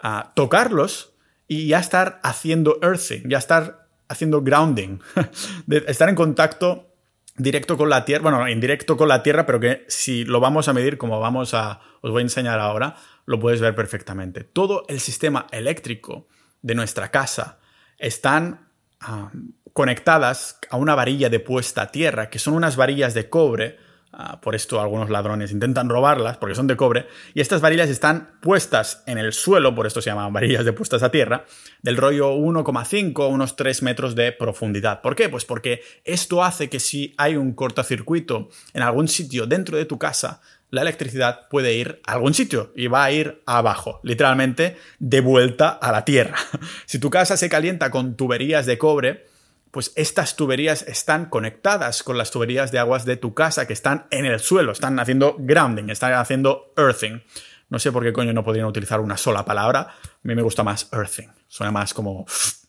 ah, 0.02 0.32
tocarlos 0.34 1.12
y 1.48 1.66
ya 1.66 1.78
estar 1.78 2.18
haciendo 2.22 2.78
earthing, 2.82 3.28
ya 3.28 3.36
estar 3.36 3.88
haciendo 4.08 4.40
grounding, 4.42 5.00
de 5.66 5.84
estar 5.86 6.08
en 6.08 6.14
contacto 6.14 6.91
directo 7.36 7.76
con 7.76 7.88
la 7.88 8.04
tierra, 8.04 8.22
bueno, 8.22 8.48
indirecto 8.48 8.96
con 8.96 9.08
la 9.08 9.22
tierra, 9.22 9.46
pero 9.46 9.60
que 9.60 9.84
si 9.88 10.24
lo 10.24 10.40
vamos 10.40 10.68
a 10.68 10.72
medir 10.72 10.98
como 10.98 11.20
vamos 11.20 11.54
a, 11.54 11.80
os 12.00 12.10
voy 12.10 12.20
a 12.20 12.22
enseñar 12.22 12.58
ahora, 12.58 12.96
lo 13.26 13.38
puedes 13.38 13.60
ver 13.60 13.74
perfectamente. 13.74 14.44
Todo 14.44 14.84
el 14.88 15.00
sistema 15.00 15.46
eléctrico 15.50 16.26
de 16.60 16.74
nuestra 16.74 17.10
casa 17.10 17.58
están 17.98 18.68
ah, 19.00 19.30
conectadas 19.72 20.58
a 20.70 20.76
una 20.76 20.94
varilla 20.94 21.30
de 21.30 21.40
puesta 21.40 21.82
a 21.82 21.90
tierra, 21.90 22.28
que 22.28 22.38
son 22.38 22.54
unas 22.54 22.76
varillas 22.76 23.14
de 23.14 23.28
cobre, 23.28 23.78
ah, 24.12 24.40
por 24.40 24.54
esto 24.54 24.80
algunos 24.80 25.10
ladrones 25.10 25.52
intentan 25.52 25.88
robarlas 25.88 26.36
porque 26.36 26.54
son 26.54 26.66
de 26.66 26.76
cobre, 26.76 27.06
y 27.34 27.40
estas 27.40 27.60
varillas 27.60 27.88
están 27.88 28.38
puestas 28.40 29.02
en 29.06 29.18
el 29.18 29.32
suelo, 29.32 29.74
por 29.74 29.86
esto 29.86 30.00
se 30.00 30.10
llaman 30.10 30.32
varillas 30.32 30.64
de 30.64 30.72
puestas 30.72 31.02
a 31.02 31.10
tierra, 31.10 31.44
del 31.82 31.96
rollo 31.96 32.34
1,5 32.34 33.24
a 33.24 33.26
unos 33.26 33.56
3 33.56 33.82
metros 33.82 34.14
de 34.14 34.32
profundidad. 34.32 35.00
¿Por 35.00 35.16
qué? 35.16 35.28
Pues 35.28 35.44
porque 35.44 35.82
esto 36.04 36.44
hace 36.44 36.68
que 36.68 36.80
si 36.80 37.14
hay 37.18 37.36
un 37.36 37.54
cortocircuito 37.54 38.48
en 38.74 38.82
algún 38.82 39.08
sitio 39.08 39.46
dentro 39.46 39.76
de 39.76 39.84
tu 39.84 39.98
casa, 39.98 40.40
la 40.72 40.80
electricidad 40.80 41.48
puede 41.50 41.74
ir 41.74 42.00
a 42.06 42.14
algún 42.14 42.32
sitio 42.32 42.72
y 42.74 42.86
va 42.86 43.04
a 43.04 43.12
ir 43.12 43.42
abajo, 43.44 44.00
literalmente 44.02 44.78
de 44.98 45.20
vuelta 45.20 45.68
a 45.68 45.92
la 45.92 46.04
tierra. 46.04 46.38
si 46.86 46.98
tu 46.98 47.10
casa 47.10 47.36
se 47.36 47.50
calienta 47.50 47.90
con 47.90 48.16
tuberías 48.16 48.64
de 48.64 48.78
cobre, 48.78 49.26
pues 49.72 49.90
estas 49.96 50.36
tuberías 50.36 50.82
están 50.82 51.24
conectadas 51.30 52.02
con 52.02 52.18
las 52.18 52.30
tuberías 52.30 52.70
de 52.72 52.78
aguas 52.78 53.06
de 53.06 53.16
tu 53.16 53.32
casa 53.32 53.66
que 53.66 53.72
están 53.72 54.06
en 54.10 54.26
el 54.26 54.38
suelo, 54.38 54.70
están 54.70 55.00
haciendo 55.00 55.34
grounding, 55.38 55.88
están 55.88 56.12
haciendo 56.12 56.74
earthing. 56.76 57.22
No 57.70 57.78
sé 57.78 57.90
por 57.90 58.02
qué 58.04 58.12
coño 58.12 58.34
no 58.34 58.44
podrían 58.44 58.66
utilizar 58.66 59.00
una 59.00 59.16
sola 59.16 59.46
palabra. 59.46 59.80
A 59.80 60.20
mí 60.24 60.34
me 60.34 60.42
gusta 60.42 60.62
más 60.62 60.90
earthing. 60.92 61.28
Suena 61.48 61.72
más 61.72 61.94
como... 61.94 62.26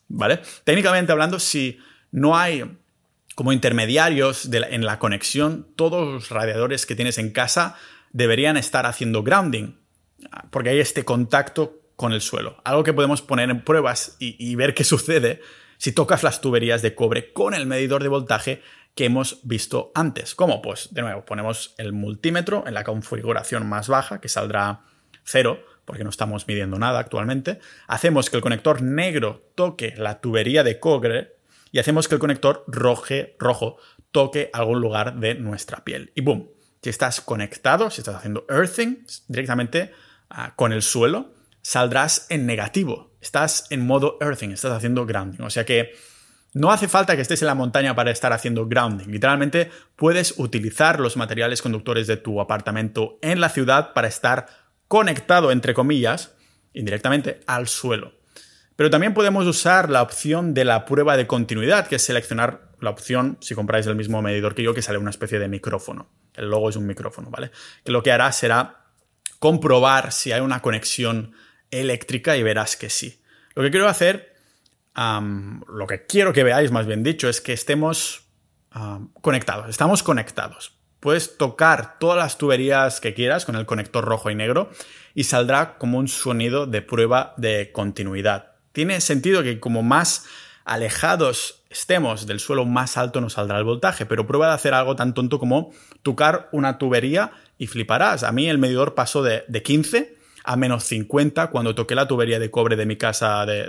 ¿Vale? 0.08 0.40
Técnicamente 0.64 1.12
hablando, 1.12 1.38
si 1.38 1.78
no 2.10 2.38
hay 2.38 2.78
como 3.34 3.52
intermediarios 3.52 4.48
en 4.50 4.86
la 4.86 4.98
conexión, 4.98 5.68
todos 5.76 6.10
los 6.10 6.30
radiadores 6.30 6.86
que 6.86 6.96
tienes 6.96 7.18
en 7.18 7.32
casa 7.32 7.76
deberían 8.12 8.56
estar 8.56 8.86
haciendo 8.86 9.22
grounding, 9.22 9.74
porque 10.50 10.70
hay 10.70 10.80
este 10.80 11.04
contacto 11.04 11.82
con 11.96 12.12
el 12.12 12.22
suelo. 12.22 12.62
Algo 12.64 12.82
que 12.82 12.94
podemos 12.94 13.20
poner 13.20 13.50
en 13.50 13.62
pruebas 13.62 14.16
y 14.18 14.54
ver 14.54 14.72
qué 14.72 14.84
sucede 14.84 15.42
si 15.84 15.92
tocas 15.92 16.22
las 16.22 16.40
tuberías 16.40 16.80
de 16.80 16.94
cobre 16.94 17.34
con 17.34 17.52
el 17.52 17.66
medidor 17.66 18.02
de 18.02 18.08
voltaje 18.08 18.62
que 18.94 19.04
hemos 19.04 19.40
visto 19.42 19.92
antes. 19.94 20.34
¿Cómo? 20.34 20.62
Pues 20.62 20.94
de 20.94 21.02
nuevo, 21.02 21.26
ponemos 21.26 21.74
el 21.76 21.92
multímetro 21.92 22.64
en 22.66 22.72
la 22.72 22.84
configuración 22.84 23.68
más 23.68 23.88
baja, 23.88 24.18
que 24.18 24.30
saldrá 24.30 24.80
cero, 25.24 25.62
porque 25.84 26.02
no 26.02 26.08
estamos 26.08 26.48
midiendo 26.48 26.78
nada 26.78 27.00
actualmente. 27.00 27.58
Hacemos 27.86 28.30
que 28.30 28.38
el 28.38 28.42
conector 28.42 28.80
negro 28.80 29.50
toque 29.56 29.92
la 29.98 30.22
tubería 30.22 30.64
de 30.64 30.80
cobre 30.80 31.36
y 31.70 31.80
hacemos 31.80 32.08
que 32.08 32.14
el 32.14 32.18
conector 32.18 32.64
rojo 32.66 33.76
toque 34.10 34.48
algún 34.54 34.80
lugar 34.80 35.16
de 35.16 35.34
nuestra 35.34 35.84
piel. 35.84 36.12
Y 36.14 36.22
boom, 36.22 36.48
si 36.82 36.88
estás 36.88 37.20
conectado, 37.20 37.90
si 37.90 38.00
estás 38.00 38.14
haciendo 38.14 38.46
earthing 38.48 39.04
directamente 39.28 39.92
ah, 40.30 40.54
con 40.56 40.72
el 40.72 40.80
suelo, 40.80 41.34
saldrás 41.60 42.24
en 42.30 42.46
negativo. 42.46 43.13
Estás 43.24 43.66
en 43.70 43.86
modo 43.86 44.18
earthing, 44.20 44.50
estás 44.50 44.72
haciendo 44.72 45.06
grounding. 45.06 45.40
O 45.44 45.48
sea 45.48 45.64
que 45.64 45.94
no 46.52 46.70
hace 46.70 46.88
falta 46.88 47.16
que 47.16 47.22
estés 47.22 47.40
en 47.40 47.46
la 47.46 47.54
montaña 47.54 47.94
para 47.94 48.10
estar 48.10 48.34
haciendo 48.34 48.68
grounding. 48.68 49.06
Literalmente 49.08 49.70
puedes 49.96 50.34
utilizar 50.36 51.00
los 51.00 51.16
materiales 51.16 51.62
conductores 51.62 52.06
de 52.06 52.18
tu 52.18 52.38
apartamento 52.38 53.18
en 53.22 53.40
la 53.40 53.48
ciudad 53.48 53.94
para 53.94 54.08
estar 54.08 54.46
conectado, 54.88 55.52
entre 55.52 55.72
comillas, 55.72 56.34
indirectamente 56.74 57.40
al 57.46 57.66
suelo. 57.66 58.12
Pero 58.76 58.90
también 58.90 59.14
podemos 59.14 59.46
usar 59.46 59.88
la 59.88 60.02
opción 60.02 60.52
de 60.52 60.66
la 60.66 60.84
prueba 60.84 61.16
de 61.16 61.26
continuidad, 61.26 61.86
que 61.86 61.96
es 61.96 62.02
seleccionar 62.02 62.72
la 62.78 62.90
opción, 62.90 63.38
si 63.40 63.54
compráis 63.54 63.86
el 63.86 63.96
mismo 63.96 64.20
medidor 64.20 64.54
que 64.54 64.62
yo, 64.62 64.74
que 64.74 64.82
sale 64.82 64.98
una 64.98 65.10
especie 65.10 65.38
de 65.38 65.48
micrófono. 65.48 66.10
El 66.34 66.50
logo 66.50 66.68
es 66.68 66.76
un 66.76 66.86
micrófono, 66.86 67.30
¿vale? 67.30 67.52
Que 67.84 67.90
lo 67.90 68.02
que 68.02 68.12
hará 68.12 68.30
será 68.32 68.84
comprobar 69.38 70.12
si 70.12 70.32
hay 70.32 70.42
una 70.42 70.60
conexión 70.60 71.32
eléctrica 71.80 72.36
y 72.36 72.42
verás 72.42 72.76
que 72.76 72.90
sí. 72.90 73.20
Lo 73.54 73.62
que 73.62 73.70
quiero 73.70 73.88
hacer, 73.88 74.34
lo 74.96 75.86
que 75.86 76.06
quiero 76.06 76.32
que 76.32 76.44
veáis 76.44 76.70
más 76.70 76.86
bien 76.86 77.02
dicho, 77.02 77.28
es 77.28 77.40
que 77.40 77.52
estemos 77.52 78.24
conectados. 79.20 79.68
Estamos 79.68 80.02
conectados. 80.02 80.72
Puedes 81.00 81.36
tocar 81.36 81.98
todas 81.98 82.16
las 82.16 82.38
tuberías 82.38 83.00
que 83.00 83.14
quieras 83.14 83.44
con 83.44 83.56
el 83.56 83.66
conector 83.66 84.04
rojo 84.04 84.30
y 84.30 84.34
negro 84.34 84.70
y 85.14 85.24
saldrá 85.24 85.76
como 85.78 85.98
un 85.98 86.08
sonido 86.08 86.66
de 86.66 86.82
prueba 86.82 87.34
de 87.36 87.70
continuidad. 87.72 88.52
Tiene 88.72 89.00
sentido 89.00 89.42
que 89.42 89.60
como 89.60 89.82
más 89.82 90.24
alejados 90.64 91.62
estemos 91.68 92.26
del 92.26 92.40
suelo, 92.40 92.64
más 92.64 92.96
alto 92.96 93.20
nos 93.20 93.34
saldrá 93.34 93.58
el 93.58 93.64
voltaje, 93.64 94.06
pero 94.06 94.26
prueba 94.26 94.48
de 94.48 94.54
hacer 94.54 94.74
algo 94.74 94.96
tan 94.96 95.12
tonto 95.12 95.38
como 95.38 95.72
tocar 96.02 96.48
una 96.52 96.78
tubería 96.78 97.32
y 97.58 97.66
fliparás. 97.66 98.22
A 98.22 98.32
mí 98.32 98.48
el 98.48 98.58
medidor 98.58 98.94
pasó 98.94 99.22
de, 99.22 99.44
de 99.46 99.62
15 99.62 100.13
a 100.44 100.56
menos 100.56 100.84
50 100.84 101.48
cuando 101.48 101.74
toqué 101.74 101.94
la 101.94 102.06
tubería 102.06 102.38
de 102.38 102.50
cobre 102.50 102.76
de 102.76 102.86
mi 102.86 102.96
casa, 102.96 103.42
ahí 103.42 103.68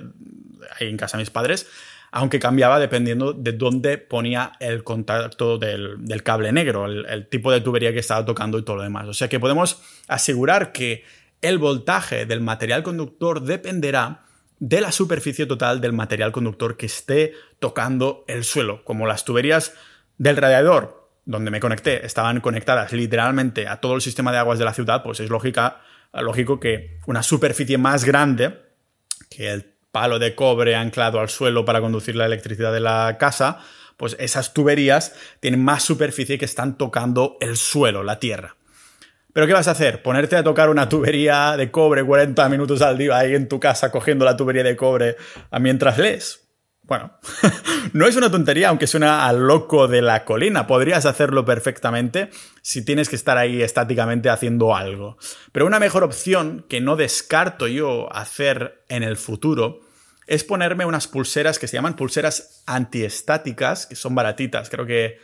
en 0.82 0.98
casa 0.98 1.18
de 1.18 1.22
mis 1.22 1.30
padres, 1.32 1.68
aunque 2.12 2.40
cambiaba 2.40 2.80
dependiendo 2.80 3.34
de 3.34 3.54
dónde 3.54 3.98
ponía 3.98 4.54
el 4.60 4.84
contacto 4.84 5.58
del, 5.58 6.24
cable 6.24 6.52
negro, 6.52 6.86
el, 6.86 7.28
tipo 7.28 7.52
de 7.52 7.62
tubería 7.62 7.94
que 7.94 8.00
estaba 8.00 8.26
tocando 8.26 8.58
y 8.58 8.64
todo 8.64 8.78
lo 8.78 8.84
demás. 8.84 9.08
O 9.08 9.14
sea 9.14 9.28
que 9.28 9.40
podemos 9.40 9.82
asegurar 10.08 10.72
que 10.72 11.04
el 11.42 11.58
voltaje 11.58 12.26
del 12.26 12.42
material 12.42 12.84
conductor 12.84 13.42
dependerá 13.42 14.22
de 14.60 14.82
la 14.82 14.92
superficie 14.92 15.46
total 15.46 15.82
del 15.82 15.94
material 15.94 16.32
conductor 16.32 16.78
que 16.78 16.86
esté 16.86 17.34
tocando 17.60 18.24
el 18.28 18.44
suelo, 18.44 18.84
como 18.84 19.08
las 19.08 19.26
tuberías 19.26 19.74
del 20.18 20.38
radiador, 20.38 21.10
donde 21.26 21.52
me 21.52 21.60
conecté, 21.60 22.06
estaban 22.06 22.40
conectadas 22.40 22.94
literalmente 22.94 23.68
a 23.68 23.82
todo 23.82 23.96
el 23.96 24.02
sistema 24.02 24.32
de 24.32 24.38
aguas 24.38 24.60
de 24.60 24.66
la 24.66 24.74
ciudad, 24.74 25.04
pues 25.04 25.20
es 25.20 25.30
lógica 25.30 25.82
lógico 26.14 26.60
que 26.60 27.00
una 27.08 27.24
superficie 27.24 27.78
más 27.78 28.06
grande 28.06 28.62
que 29.30 29.52
el 29.52 29.76
palo 29.92 30.20
de 30.20 30.36
cobre 30.36 30.76
anclado 30.76 31.20
al 31.20 31.30
suelo 31.30 31.66
para 31.66 31.82
conducir 31.82 32.16
la 32.16 32.26
electricidad 32.26 32.74
de 32.74 32.82
la 32.82 33.18
casa, 33.18 33.60
pues 33.98 34.16
esas 34.20 34.54
tuberías 34.54 35.16
tienen 35.40 35.64
más 35.64 35.84
superficie 35.84 36.38
que 36.38 36.46
están 36.46 36.78
tocando 36.78 37.38
el 37.40 37.58
suelo, 37.58 38.04
la 38.04 38.20
tierra. 38.20 38.56
Pero 39.34 39.48
¿qué 39.48 39.54
vas 39.54 39.68
a 39.68 39.72
hacer? 39.72 40.02
¿Ponerte 40.02 40.38
a 40.38 40.44
tocar 40.44 40.70
una 40.70 40.88
tubería 40.88 41.58
de 41.58 41.70
cobre 41.70 42.04
40 42.06 42.48
minutos 42.50 42.82
al 42.82 42.98
día 42.98 43.18
ahí 43.18 43.36
en 43.36 43.50
tu 43.50 43.60
casa 43.60 43.92
cogiendo 43.92 44.24
la 44.24 44.38
tubería 44.38 44.64
de 44.64 44.78
cobre 44.78 45.18
mientras 45.60 45.98
lees? 45.98 46.45
Bueno, 46.88 47.12
no 47.94 48.06
es 48.06 48.16
una 48.16 48.30
tontería, 48.30 48.70
aunque 48.70 48.86
suena 48.86 49.28
al 49.28 49.48
loco 49.48 49.88
de 49.88 50.02
la 50.02 50.24
colina. 50.24 50.68
Podrías 50.68 51.06
hacerlo 51.06 51.44
perfectamente 51.44 52.30
si 52.62 52.86
tienes 52.86 53.10
que 53.10 53.16
estar 53.16 53.38
ahí 53.38 53.62
estáticamente 53.64 54.30
haciendo 54.30 54.76
algo. 54.76 55.18
Pero 55.52 55.66
una 55.66 55.80
mejor 55.80 56.04
opción 56.04 56.66
que 56.70 56.82
no 56.82 56.96
descarto 56.96 57.68
yo 57.68 58.14
hacer 58.14 58.84
en 58.88 59.02
el 59.02 59.18
futuro 59.18 59.82
es 60.28 60.44
ponerme 60.44 60.86
unas 60.86 61.08
pulseras 61.08 61.58
que 61.58 61.68
se 61.68 61.76
llaman 61.76 61.96
pulseras 61.96 62.64
antiestáticas, 62.68 63.88
que 63.88 63.96
son 63.96 64.14
baratitas. 64.14 64.70
Creo 64.70 64.86
que 64.86 65.20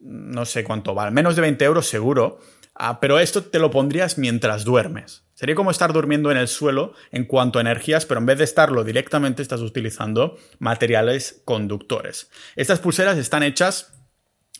no 0.00 0.44
sé 0.44 0.64
cuánto 0.64 0.94
vale, 0.94 1.10
menos 1.10 1.36
de 1.36 1.42
20 1.42 1.64
euros 1.64 1.86
seguro. 1.86 2.38
Ah, 2.78 3.00
pero 3.00 3.18
esto 3.18 3.42
te 3.42 3.58
lo 3.58 3.70
pondrías 3.70 4.18
mientras 4.18 4.64
duermes. 4.64 5.24
Sería 5.32 5.54
como 5.54 5.70
estar 5.70 5.92
durmiendo 5.92 6.30
en 6.30 6.36
el 6.36 6.46
suelo 6.46 6.92
en 7.10 7.24
cuanto 7.24 7.58
a 7.58 7.62
energías, 7.62 8.04
pero 8.04 8.20
en 8.20 8.26
vez 8.26 8.38
de 8.38 8.44
estarlo 8.44 8.84
directamente 8.84 9.42
estás 9.42 9.60
utilizando 9.60 10.36
materiales 10.58 11.42
conductores. 11.44 12.30
Estas 12.54 12.80
pulseras 12.80 13.16
están 13.16 13.42
hechas 13.42 13.94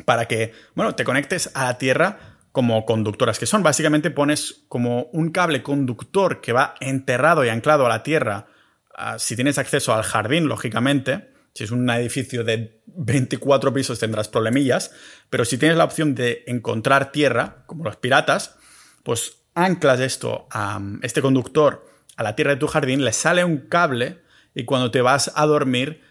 para 0.05 0.27
que, 0.27 0.53
bueno, 0.75 0.95
te 0.95 1.05
conectes 1.05 1.51
a 1.55 1.65
la 1.65 1.79
Tierra 1.79 2.39
como 2.53 2.87
conductoras 2.87 3.39
que 3.39 3.45
son. 3.45 3.63
Básicamente 3.63 4.11
pones 4.11 4.65
como 4.69 5.11
un 5.13 5.31
cable 5.31 5.63
conductor 5.63 6.41
que 6.41 6.53
va 6.53 6.75
enterrado 6.81 7.45
y 7.45 7.51
anclado 7.51 7.85
a 7.85 7.91
la 7.91 8.03
Tierra. 8.03 8.47
Ah, 8.95 9.19
si 9.19 9.37
tienes 9.37 9.59
acceso 9.59 9.93
al 9.95 10.05
jardín, 10.05 10.49
lógicamente, 10.49 11.33
si 11.57 11.64
es 11.64 11.71
un 11.71 11.88
edificio 11.88 12.45
de 12.45 12.83
24 12.85 13.73
pisos 13.73 13.99
tendrás 13.99 14.29
problemillas, 14.29 14.90
pero 15.31 15.47
si 15.47 15.57
tienes 15.57 15.79
la 15.79 15.85
opción 15.85 16.14
de 16.14 16.45
encontrar 16.47 17.12
tierra, 17.12 17.64
como 17.64 17.83
los 17.83 17.97
piratas, 17.97 18.57
pues 19.03 19.38
anclas 19.55 20.01
esto 20.01 20.47
a 20.51 20.79
este 21.01 21.23
conductor 21.23 21.88
a 22.16 22.23
la 22.23 22.37
tierra 22.37 22.53
de 22.53 22.61
tu 22.61 22.66
jardín, 22.66 23.07
le 23.07 23.12
sale 23.14 23.42
un 23.42 23.69
cable 23.69 24.21
y 24.55 24.64
cuando 24.64 24.90
te 24.90 25.01
vas 25.01 25.33
a 25.35 25.47
dormir, 25.47 26.03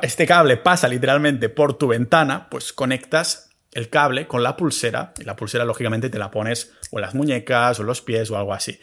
este 0.00 0.26
cable 0.26 0.56
pasa 0.56 0.88
literalmente 0.88 1.50
por 1.50 1.76
tu 1.76 1.88
ventana, 1.88 2.48
pues 2.48 2.72
conectas 2.72 3.50
el 3.72 3.90
cable 3.90 4.26
con 4.26 4.42
la 4.42 4.56
pulsera 4.56 5.12
y 5.18 5.24
la 5.24 5.36
pulsera 5.36 5.66
lógicamente 5.66 6.08
te 6.08 6.18
la 6.18 6.30
pones 6.30 6.72
o 6.90 6.98
en 6.98 7.02
las 7.02 7.14
muñecas 7.14 7.78
o 7.78 7.82
en 7.82 7.88
los 7.88 8.00
pies 8.00 8.30
o 8.30 8.38
algo 8.38 8.54
así. 8.54 8.80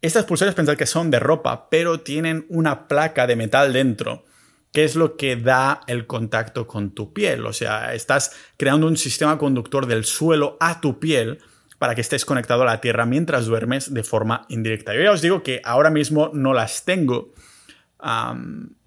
Estas 0.00 0.24
pulseras 0.24 0.54
pensad 0.54 0.76
que 0.76 0.86
son 0.86 1.10
de 1.10 1.20
ropa, 1.20 1.68
pero 1.68 2.00
tienen 2.00 2.46
una 2.48 2.88
placa 2.88 3.26
de 3.26 3.36
metal 3.36 3.74
dentro, 3.74 4.24
que 4.72 4.84
es 4.84 4.96
lo 4.96 5.16
que 5.16 5.36
da 5.36 5.80
el 5.86 6.06
contacto 6.06 6.66
con 6.66 6.90
tu 6.90 7.12
piel. 7.12 7.46
O 7.46 7.52
sea, 7.52 7.94
estás 7.94 8.32
creando 8.56 8.86
un 8.86 8.96
sistema 8.96 9.38
conductor 9.38 9.86
del 9.86 10.04
suelo 10.04 10.56
a 10.60 10.80
tu 10.80 10.98
piel 10.98 11.38
para 11.78 11.94
que 11.94 12.00
estés 12.00 12.24
conectado 12.24 12.62
a 12.62 12.66
la 12.66 12.80
tierra 12.80 13.06
mientras 13.06 13.46
duermes 13.46 13.94
de 13.94 14.02
forma 14.02 14.44
indirecta. 14.48 14.94
Yo 14.94 15.02
ya 15.02 15.12
os 15.12 15.22
digo 15.22 15.42
que 15.42 15.60
ahora 15.64 15.90
mismo 15.90 16.30
no 16.34 16.52
las 16.52 16.84
tengo, 16.84 17.32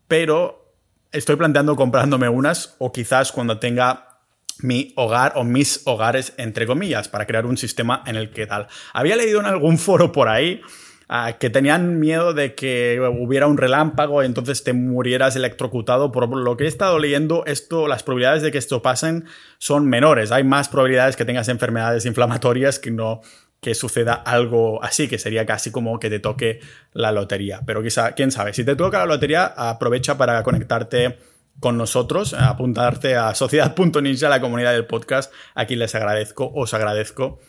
pero 0.07 0.75
estoy 1.11 1.35
planteando 1.35 1.75
comprándome 1.75 2.29
unas 2.29 2.75
o 2.79 2.91
quizás 2.91 3.31
cuando 3.31 3.59
tenga 3.59 4.19
mi 4.59 4.93
hogar 4.95 5.33
o 5.37 5.43
mis 5.43 5.81
hogares, 5.85 6.33
entre 6.37 6.67
comillas, 6.67 7.07
para 7.07 7.25
crear 7.25 7.45
un 7.45 7.57
sistema 7.57 8.03
en 8.05 8.15
el 8.15 8.31
que 8.31 8.45
tal. 8.45 8.67
Había 8.93 9.15
leído 9.15 9.39
en 9.39 9.47
algún 9.47 9.77
foro 9.77 10.11
por 10.11 10.27
ahí 10.29 10.61
ah, 11.11 11.33
que 11.33 11.49
tenían 11.49 11.99
miedo 11.99 12.33
de 12.33 12.55
que 12.55 12.99
hubiera 13.19 13.45
un 13.45 13.57
relámpago 13.57 14.23
y 14.23 14.25
entonces 14.25 14.63
te 14.63 14.73
murieras 14.73 15.35
electrocutado. 15.35 16.11
Por 16.11 16.35
lo 16.35 16.57
que 16.57 16.63
he 16.63 16.67
estado 16.67 16.97
leyendo, 16.97 17.43
esto, 17.45 17.87
las 17.87 18.01
probabilidades 18.01 18.41
de 18.41 18.51
que 18.51 18.57
esto 18.57 18.81
pasen 18.81 19.25
son 19.59 19.87
menores. 19.87 20.31
Hay 20.31 20.45
más 20.45 20.69
probabilidades 20.69 21.17
que 21.17 21.25
tengas 21.25 21.49
enfermedades 21.49 22.05
inflamatorias 22.05 22.79
que 22.79 22.89
no 22.89 23.21
que 23.59 23.75
suceda 23.75 24.13
algo 24.13 24.83
así, 24.83 25.07
que 25.07 25.19
sería 25.19 25.45
casi 25.45 25.69
como 25.69 25.99
que 25.99 26.09
te 26.09 26.19
toque 26.19 26.61
la 26.93 27.11
lotería. 27.11 27.61
Pero 27.65 27.83
quizá, 27.83 28.13
quién 28.13 28.31
sabe, 28.31 28.53
si 28.53 28.63
te 28.63 28.75
toca 28.75 28.97
la 28.99 29.05
lotería, 29.05 29.45
aprovecha 29.45 30.17
para 30.17 30.41
conectarte 30.41 31.19
con 31.59 31.77
nosotros, 31.77 32.33
apuntarte 32.33 33.15
a 33.15 33.35
sociedad.ninja, 33.35 34.29
la 34.29 34.41
comunidad 34.41 34.71
del 34.71 34.87
podcast. 34.87 35.31
Aquí 35.53 35.75
les 35.75 35.93
agradezco, 35.93 36.51
os 36.55 36.73
agradezco 36.73 37.39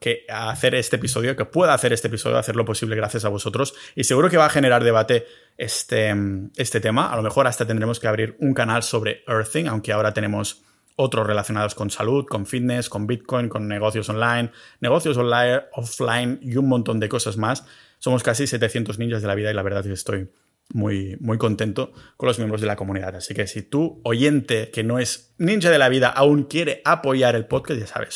que 0.00 0.24
hacer 0.28 0.74
este 0.74 0.96
episodio, 0.96 1.34
que 1.34 1.44
pueda 1.44 1.74
hacer 1.74 1.92
este 1.92 2.08
episodio, 2.08 2.38
hacer 2.38 2.56
lo 2.56 2.64
posible 2.64 2.94
gracias 2.96 3.24
a 3.24 3.28
vosotros. 3.28 3.74
Y 3.96 4.04
seguro 4.04 4.30
que 4.30 4.36
va 4.36 4.46
a 4.46 4.50
generar 4.50 4.84
debate 4.84 5.26
este, 5.58 6.14
este 6.56 6.80
tema. 6.80 7.12
A 7.12 7.16
lo 7.16 7.22
mejor 7.22 7.46
hasta 7.46 7.66
tendremos 7.66 7.98
que 7.98 8.08
abrir 8.08 8.36
un 8.38 8.54
canal 8.54 8.82
sobre 8.82 9.24
Earthing, 9.26 9.66
aunque 9.66 9.92
ahora 9.92 10.12
tenemos 10.12 10.62
otros 10.96 11.26
relacionados 11.26 11.74
con 11.74 11.90
salud, 11.90 12.26
con 12.26 12.46
fitness, 12.46 12.88
con 12.88 13.06
Bitcoin, 13.06 13.48
con 13.48 13.66
negocios 13.66 14.08
online, 14.08 14.50
negocios 14.80 15.16
online, 15.16 15.62
offline 15.72 16.38
y 16.42 16.56
un 16.56 16.68
montón 16.68 17.00
de 17.00 17.08
cosas 17.08 17.36
más. 17.36 17.64
Somos 17.98 18.22
casi 18.22 18.46
700 18.46 18.98
ninjas 18.98 19.22
de 19.22 19.28
la 19.28 19.34
vida 19.34 19.50
y 19.50 19.54
la 19.54 19.62
verdad 19.62 19.80
es 19.80 19.86
que 19.86 19.92
estoy 19.94 20.30
muy, 20.72 21.16
muy 21.20 21.38
contento 21.38 21.92
con 22.16 22.26
los 22.26 22.38
miembros 22.38 22.60
de 22.60 22.66
la 22.66 22.76
comunidad. 22.76 23.16
Así 23.16 23.34
que 23.34 23.46
si 23.46 23.62
tú, 23.62 24.00
oyente 24.04 24.70
que 24.70 24.84
no 24.84 24.98
es 24.98 25.34
ninja 25.38 25.70
de 25.70 25.78
la 25.78 25.88
vida, 25.88 26.08
aún 26.08 26.44
quiere 26.44 26.82
apoyar 26.84 27.36
el 27.36 27.46
podcast, 27.46 27.80
ya 27.80 27.86
sabes, 27.86 28.14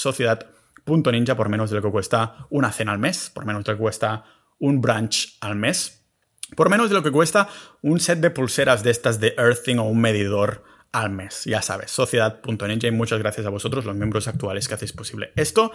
sociedad.ninja 0.86 1.36
por 1.36 1.48
menos 1.48 1.70
de 1.70 1.76
lo 1.76 1.82
que 1.82 1.90
cuesta 1.90 2.46
una 2.50 2.72
cena 2.72 2.92
al 2.92 2.98
mes, 2.98 3.30
por 3.34 3.44
menos 3.44 3.64
de 3.64 3.72
lo 3.72 3.76
que 3.76 3.82
cuesta 3.82 4.24
un 4.58 4.80
brunch 4.80 5.36
al 5.40 5.56
mes, 5.56 6.04
por 6.54 6.70
menos 6.70 6.88
de 6.88 6.94
lo 6.94 7.02
que 7.02 7.10
cuesta 7.10 7.48
un 7.82 8.00
set 8.00 8.20
de 8.20 8.30
pulseras 8.30 8.82
de 8.82 8.90
estas 8.90 9.20
de 9.20 9.34
earthing 9.36 9.78
o 9.78 9.84
un 9.84 10.00
medidor 10.00 10.64
al 10.92 11.10
mes. 11.10 11.42
Ya 11.44 11.60
sabes, 11.60 11.90
sociedad.ninja 11.90 12.86
y 12.86 12.90
muchas 12.90 13.18
gracias 13.18 13.46
a 13.46 13.50
vosotros, 13.50 13.84
los 13.84 13.96
miembros 13.96 14.28
actuales 14.28 14.68
que 14.68 14.74
hacéis 14.74 14.92
posible 14.92 15.32
esto. 15.36 15.72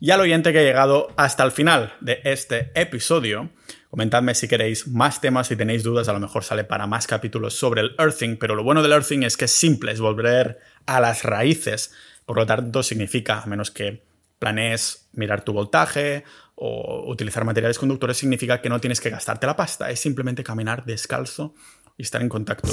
Y 0.00 0.10
al 0.10 0.20
oyente 0.20 0.52
que 0.52 0.58
ha 0.58 0.62
llegado 0.62 1.08
hasta 1.16 1.44
el 1.44 1.52
final 1.52 1.94
de 2.00 2.20
este 2.24 2.72
episodio, 2.74 3.50
comentadme 3.90 4.34
si 4.34 4.48
queréis 4.48 4.88
más 4.88 5.20
temas, 5.20 5.46
si 5.46 5.56
tenéis 5.56 5.84
dudas, 5.84 6.08
a 6.08 6.12
lo 6.12 6.18
mejor 6.18 6.42
sale 6.42 6.64
para 6.64 6.88
más 6.88 7.06
capítulos 7.06 7.54
sobre 7.54 7.82
el 7.82 7.94
earthing, 7.98 8.36
pero 8.36 8.56
lo 8.56 8.64
bueno 8.64 8.82
del 8.82 8.92
earthing 8.92 9.22
es 9.22 9.36
que 9.36 9.44
es 9.44 9.52
simple, 9.52 9.92
es 9.92 10.00
volver 10.00 10.58
a 10.86 11.00
las 11.00 11.22
raíces. 11.22 11.94
Por 12.26 12.38
lo 12.38 12.46
tanto, 12.46 12.82
significa, 12.82 13.40
a 13.40 13.46
menos 13.46 13.70
que 13.70 14.02
planees 14.44 15.08
mirar 15.14 15.42
tu 15.42 15.54
voltaje 15.54 16.24
o 16.54 17.10
utilizar 17.10 17.44
materiales 17.46 17.78
conductores, 17.78 18.18
significa 18.18 18.60
que 18.60 18.68
no 18.68 18.78
tienes 18.78 19.00
que 19.00 19.08
gastarte 19.08 19.46
la 19.46 19.56
pasta, 19.56 19.90
es 19.90 20.00
simplemente 20.00 20.44
caminar 20.44 20.84
descalzo 20.84 21.54
y 21.96 22.02
estar 22.02 22.20
en 22.20 22.28
contacto 22.28 22.72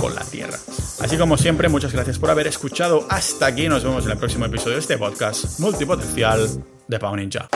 con 0.00 0.14
la 0.14 0.24
Tierra. 0.24 0.56
Así 1.00 1.18
como 1.18 1.36
siempre, 1.36 1.68
muchas 1.68 1.92
gracias 1.92 2.18
por 2.18 2.30
haber 2.30 2.46
escuchado 2.46 3.06
hasta 3.10 3.46
aquí. 3.46 3.68
Nos 3.68 3.84
vemos 3.84 4.06
en 4.06 4.12
el 4.12 4.18
próximo 4.18 4.46
episodio 4.46 4.76
de 4.76 4.80
este 4.80 4.96
podcast 4.96 5.60
multipotencial 5.60 6.48
de 6.88 6.98
Pau 6.98 7.14
Ninja. 7.14 7.48